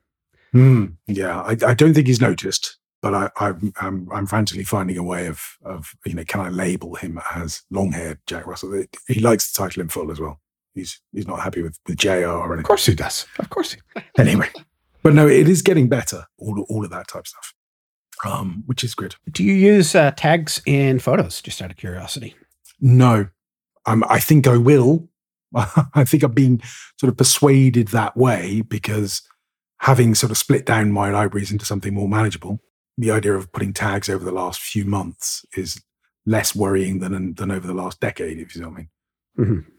[0.52, 4.98] Mm, yeah, I, I, don't think he's noticed, but I, I'm, I'm, I'm frantically finding
[4.98, 8.84] a way of, of, you know, can I label him as long haired Jack Russell?
[9.06, 10.40] He likes the title in full as well.
[10.74, 12.60] He's, he's not happy with, with JR or anything.
[12.60, 13.26] Of course he does.
[13.38, 13.72] Of course.
[13.72, 14.48] He- anyway,
[15.02, 16.26] but no, it is getting better.
[16.38, 17.54] All, all of that type of stuff,
[18.24, 19.16] um, which is good.
[19.30, 21.42] Do you use uh, tags in photos?
[21.42, 22.34] Just out of curiosity.
[22.80, 23.28] No,
[23.86, 25.08] um, I think I will.
[25.54, 26.62] I think I'm being
[26.98, 29.22] sort of persuaded that way because
[29.78, 32.60] having sort of split down my libraries into something more manageable,
[32.96, 35.82] the idea of putting tags over the last few months is
[36.24, 38.88] less worrying than than over the last decade, if you know what I mean.
[39.38, 39.70] Mm-hmm.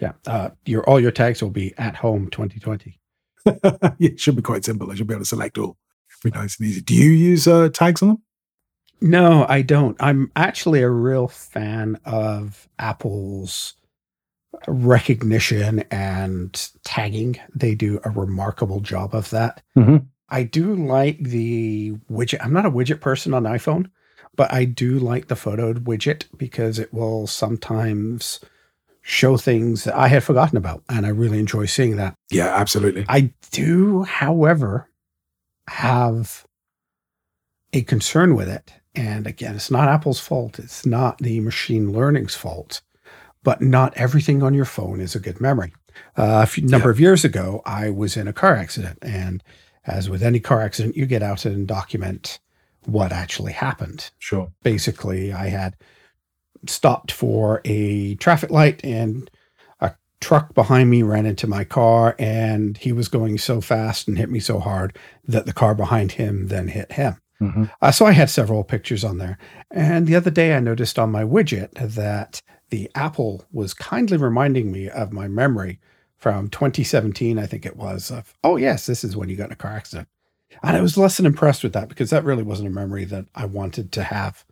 [0.00, 3.00] Yeah, uh, your all your tags will be at home 2020.
[3.98, 4.90] it should be quite simple.
[4.90, 5.76] I should be able to select all.
[6.24, 6.80] Be nice and easy.
[6.80, 8.22] Do you use uh, tags on them?
[9.00, 9.96] No, I don't.
[10.00, 13.74] I'm actually a real fan of Apple's
[14.66, 17.38] recognition and tagging.
[17.54, 19.62] They do a remarkable job of that.
[19.76, 19.98] Mm-hmm.
[20.30, 22.44] I do like the widget.
[22.44, 23.90] I'm not a widget person on iPhone,
[24.34, 28.40] but I do like the photo widget because it will sometimes
[29.08, 30.82] show things that I had forgotten about.
[30.88, 32.14] And I really enjoy seeing that.
[32.30, 33.06] Yeah, absolutely.
[33.08, 34.90] I do, however,
[35.66, 36.46] have
[37.72, 38.70] a concern with it.
[38.94, 40.58] And again, it's not Apple's fault.
[40.58, 42.82] It's not the machine learning's fault.
[43.42, 45.72] But not everything on your phone is a good memory.
[46.16, 46.92] Uh, a few, number yeah.
[46.92, 48.98] of years ago, I was in a car accident.
[49.00, 49.42] And
[49.86, 52.40] as with any car accident, you get out and document
[52.84, 54.10] what actually happened.
[54.18, 54.52] Sure.
[54.62, 55.76] Basically, I had
[56.66, 59.30] stopped for a traffic light and
[59.80, 64.18] a truck behind me ran into my car and he was going so fast and
[64.18, 64.96] hit me so hard
[65.26, 67.16] that the car behind him then hit him.
[67.40, 67.64] Mm-hmm.
[67.80, 69.38] Uh, so I had several pictures on there.
[69.70, 74.72] And the other day I noticed on my widget that the Apple was kindly reminding
[74.72, 75.80] me of my memory
[76.16, 79.52] from 2017, I think it was, of, oh, yes, this is when you got in
[79.52, 80.08] a car accident.
[80.62, 83.26] And I was less than impressed with that because that really wasn't a memory that
[83.34, 84.44] I wanted to have.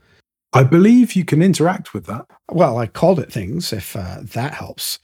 [0.52, 2.26] I believe you can interact with that.
[2.48, 5.00] Well, I called it things if uh, that helps.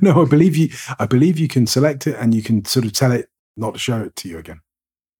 [0.00, 0.70] no, I believe you.
[0.98, 3.78] I believe you can select it and you can sort of tell it not to
[3.78, 4.62] show it to you again.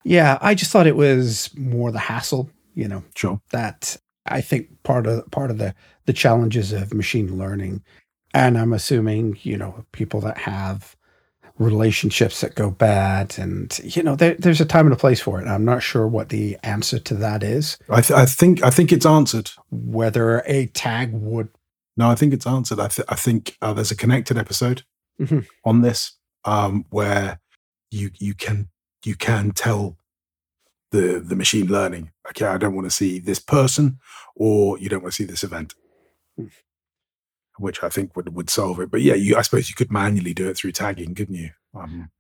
[0.03, 2.49] Yeah, I just thought it was more the hassle.
[2.75, 3.43] You know, sure.
[3.51, 5.75] That I think part of part of the
[6.07, 7.85] the challenges of machine learning,
[8.33, 10.97] and I'm assuming you know people that have
[11.61, 15.41] relationships that go bad and you know there, there's a time and a place for
[15.41, 15.47] it.
[15.47, 17.77] I'm not sure what the answer to that is.
[17.91, 19.51] I, th- I, think i think it's answered.
[19.71, 21.51] Whether a tag would
[21.99, 22.81] no i think it's answered.
[22.81, 24.85] I, th- I think uh, there's a connected episode
[25.21, 25.41] mm-hmm.
[25.65, 26.13] on this
[26.47, 27.41] um, where
[27.91, 28.71] you you can
[29.05, 29.99] you can tell
[30.93, 33.99] the the machine learning okay i don't want to see this person
[34.35, 35.75] or you don't want to see this event.
[36.41, 36.51] Mm
[37.61, 38.91] which I think would, would solve it.
[38.91, 41.51] But yeah, you, I suppose you could manually do it through tagging, couldn't you?
[41.75, 42.11] Um,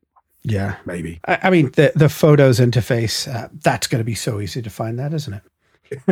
[0.42, 1.20] yeah, maybe.
[1.26, 4.70] I, I, mean, the the photos interface uh, that's going to be so easy to
[4.70, 5.42] find, that isn't it?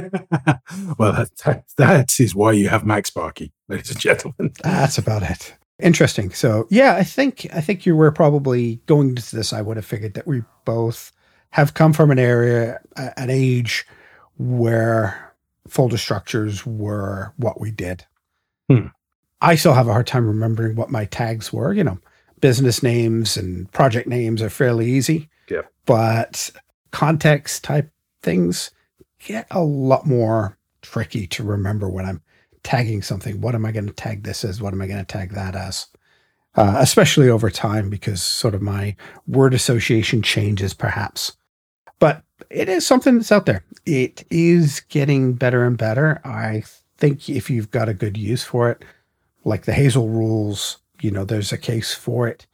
[0.99, 4.53] well, that, that, that is why you have MacSparky, ladies and gentlemen.
[4.63, 5.55] That's about it.
[5.81, 6.33] Interesting.
[6.33, 9.53] So yeah, I think I think you were probably going into this.
[9.53, 11.13] I would have figured that we both
[11.51, 13.87] have come from an area, an age
[14.39, 15.35] where
[15.69, 18.05] folder structures were what we did.
[18.69, 18.89] Hmm.
[19.41, 21.73] I still have a hard time remembering what my tags were.
[21.73, 21.99] You know,
[22.41, 25.29] business names and project names are fairly easy.
[25.49, 25.63] Yeah.
[25.87, 26.51] But
[26.91, 27.91] context type
[28.23, 28.71] things
[29.19, 32.23] get a lot more tricky to remember when I'm
[32.63, 33.41] tagging something.
[33.41, 34.61] What am I going to tag this as?
[34.61, 35.87] What am I going to tag that as?
[36.55, 41.37] Uh, especially over time, because sort of my word association changes perhaps.
[42.01, 43.65] But it is something that's out there.
[43.87, 46.21] It is getting better and better.
[46.25, 46.65] I
[46.97, 48.85] think if you've got a good use for it,
[49.45, 52.47] like the Hazel rules, you know, there's a case for it.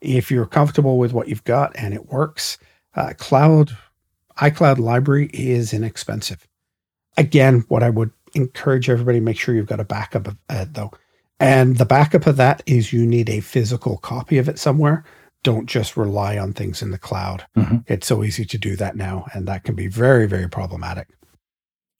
[0.00, 2.58] If you're comfortable with what you've got and it works,
[2.94, 3.76] uh, cloud,
[4.38, 6.46] iCloud library is inexpensive.
[7.16, 10.90] Again, what I would encourage everybody make sure you've got a backup of uh, though.
[11.38, 15.04] And the backup of that is you need a physical copy of it somewhere.
[15.42, 17.44] Don't just rely on things in the cloud.
[17.56, 17.78] Mm-hmm.
[17.88, 21.08] It's so easy to do that now, and that can be very, very problematic.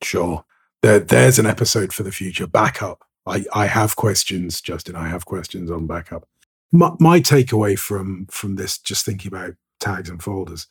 [0.01, 0.45] Sure.
[0.83, 4.97] There, there's an episode for the future backup I, I have questions, Justin.
[4.97, 6.27] I have questions on backup.
[6.73, 10.67] My, my takeaway from from this, just thinking about tags and folders,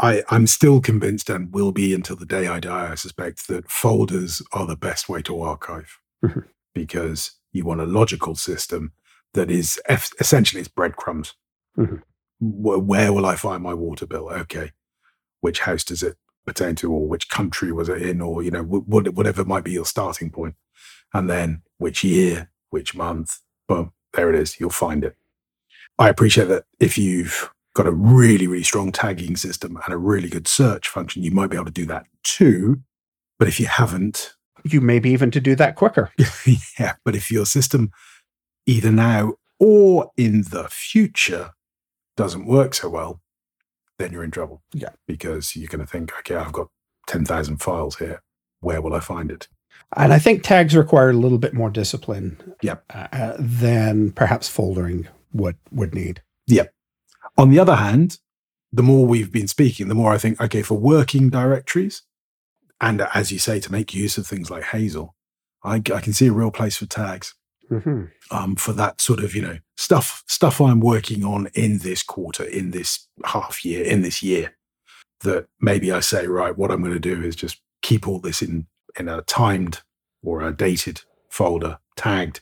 [0.00, 3.70] I, I'm still convinced and will be until the day I die, I suspect, that
[3.70, 6.44] folders are the best way to archive Mhm.
[6.74, 8.92] because you want a logical system
[9.34, 11.34] that is eff- essentially it's breadcrumbs.
[11.78, 12.02] Mhm.
[12.40, 14.28] Wh- Where will I find my water bill?
[14.30, 14.72] Okay.
[15.40, 18.62] Which house does it pertain to, or which country was it in, or, you know,
[18.64, 20.56] what- whatever might be your starting point.
[21.14, 23.38] And then which year, which month,
[23.68, 24.58] boom, there it is.
[24.60, 25.16] You'll find it.
[25.98, 30.28] I appreciate that if you've got a really, really strong tagging system and a really
[30.28, 32.82] good search function, you might be able to do that too.
[33.38, 34.34] But if you haven't,
[34.64, 36.10] You may be even to do that quicker.
[36.78, 37.90] yeah, but if your system
[38.66, 41.50] either now or in the future
[42.16, 43.20] doesn't work so well,
[43.98, 44.62] then you're in trouble.
[44.72, 44.90] Yeah.
[45.06, 46.68] Because you're going to think, okay, I've got
[47.08, 48.22] 10,000 files here.
[48.60, 49.48] Where will I find it?
[49.96, 52.84] And I think tags require a little bit more discipline Yep.
[52.90, 56.22] uh, than perhaps foldering would would need.
[56.46, 56.72] Yep.
[57.38, 58.18] On the other hand,
[58.72, 62.02] the more we've been speaking, the more I think, okay, for working directories,
[62.80, 65.14] and as you say, to make use of things like Hazel,
[65.62, 67.34] I, I can see a real place for tags.
[67.70, 68.10] Mhm.
[68.30, 72.44] um, for that sort of you know stuff stuff I'm working on in this quarter,
[72.44, 74.54] in this half year, in this year.
[75.20, 78.42] That maybe I say right, what I'm going to do is just keep all this
[78.42, 78.66] in
[78.98, 79.82] in a timed
[80.22, 82.40] or a dated folder, tagged,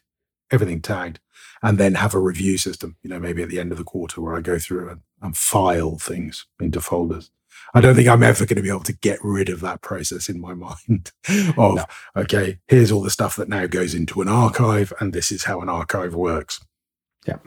[0.50, 1.20] everything tagged,
[1.62, 2.96] and then have a review system.
[3.02, 5.36] You know, maybe at the end of the quarter where I go through and, and
[5.36, 7.30] file things into folders.
[7.74, 10.28] I don't think I'm ever going to be able to get rid of that process
[10.28, 11.12] in my mind
[11.56, 11.84] of No.
[12.16, 15.60] okay, here's all the stuff that now goes into an archive, and this is how
[15.60, 16.64] an archive works.
[17.26, 17.38] Yeah.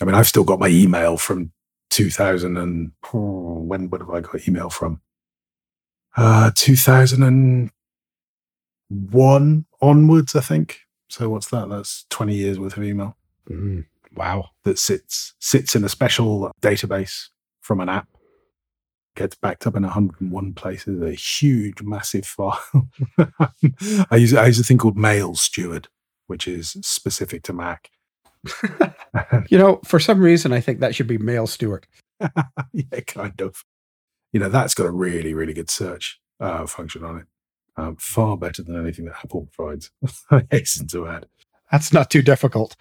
[0.00, 1.52] I mean, I've still got my email from
[1.90, 5.00] 2000 and oh, when when have I got email from?
[6.16, 6.50] Uh,
[8.94, 10.80] 2001 onwards, I think.
[11.08, 11.68] So what's that?
[11.68, 13.16] That's 20 years worth of email
[13.50, 13.84] Mm.
[14.16, 14.50] Wow.
[14.64, 17.28] that sits sits in a special database
[17.60, 18.08] from an app.
[19.16, 22.58] Gets backed up in 101 places, a huge, massive file.
[24.10, 25.88] I use I use a thing called Mail Steward,
[26.26, 27.90] which is specific to Mac.
[29.48, 31.86] You know, for some reason, I think that should be Mail Steward.
[32.72, 33.62] yeah, kind of.
[34.32, 37.26] You know, that's got a really, really good search uh, function on it.
[37.76, 39.90] Um, far better than anything that Apple provides.
[40.30, 41.26] I hasten to add.
[41.72, 42.76] That's not too difficult.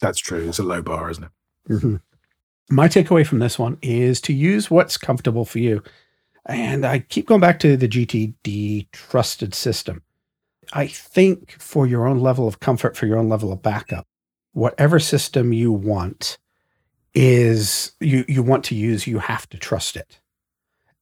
[0.00, 0.48] That's true.
[0.48, 1.30] It's a low bar, isn't it?
[1.70, 2.00] Mhm.
[2.70, 5.82] My takeaway from this one is to use what's comfortable for you.
[6.46, 10.02] And I keep going back to the GTD trusted system.
[10.72, 14.06] I think for your own level of comfort, for your own level of backup,
[14.52, 16.38] whatever system you want
[17.14, 20.20] is you you want to use, you have to trust it.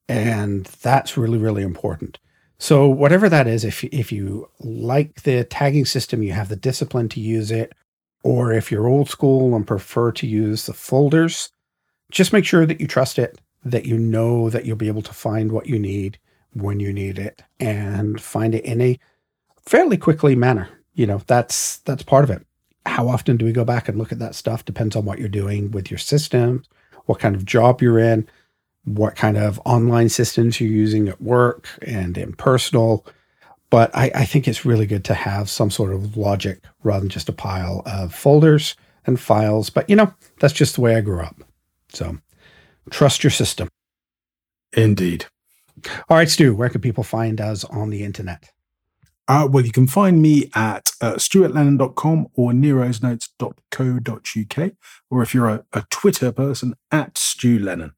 [0.09, 2.19] And that's really, really important.
[2.63, 7.09] So whatever that is, if if you like the tagging system, you have the discipline
[7.09, 7.73] to use it,
[8.23, 11.51] or if you're old school and prefer to use the folders,
[12.13, 15.13] just make sure that you trust it, that you know that you'll be able to
[15.13, 16.21] find what you need
[16.53, 18.97] when you need it and find it in a
[19.67, 20.69] fairly quickly manner.
[20.95, 22.47] You know, that's that's part of it.
[22.87, 25.29] How often do we go back and look at that stuff depends on what you're
[25.29, 26.63] doing with your system,
[27.07, 28.29] what kind of job you're in,
[28.85, 33.05] what kind of online systems you're using at work and in personal.
[33.71, 37.09] But I, I think it's really good to have some sort of logic rather than
[37.09, 38.77] just a pile of folders
[39.07, 39.71] and files.
[39.71, 41.43] But you know, that's just the way I grew up.
[41.89, 42.19] So
[42.91, 43.69] trust your system.
[44.73, 45.27] Indeed.
[46.09, 48.51] All right, Stu, where can people find us on the internet?
[49.29, 54.73] Uh, well, you can find me at uh, stuartlennon.com or nerosnotes.co.uk,
[55.11, 57.95] or if you're a, a Twitter person, at Stu Lennon.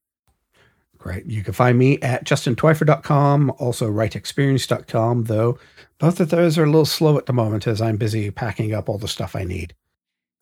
[1.04, 1.26] Great.
[1.26, 5.58] You can find me at justintwyfer.com, also writeexperience.com, though
[5.98, 8.88] both of those are a little slow at the moment as I'm busy packing up
[8.88, 9.74] all the stuff I need.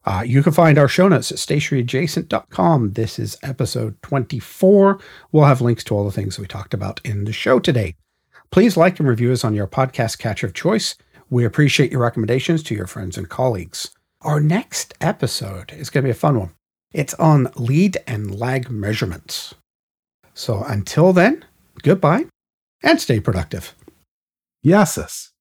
[0.04, 2.92] Uh, you can find our show notes at stationeryadjacent.com.
[2.92, 5.00] This is episode 24.
[5.32, 7.96] We'll have links to all the things we talked about in the show today.
[8.52, 10.94] Please like and review us on your podcast catcher of choice.
[11.28, 13.90] We appreciate your recommendations to your friends and colleagues.
[14.20, 16.52] Our next episode is going to be a fun one.
[16.92, 19.56] It's on lead and lag measurements.
[20.34, 21.44] So until then,
[21.82, 22.26] goodbye
[22.82, 23.74] and stay productive.
[24.64, 25.31] Yasis.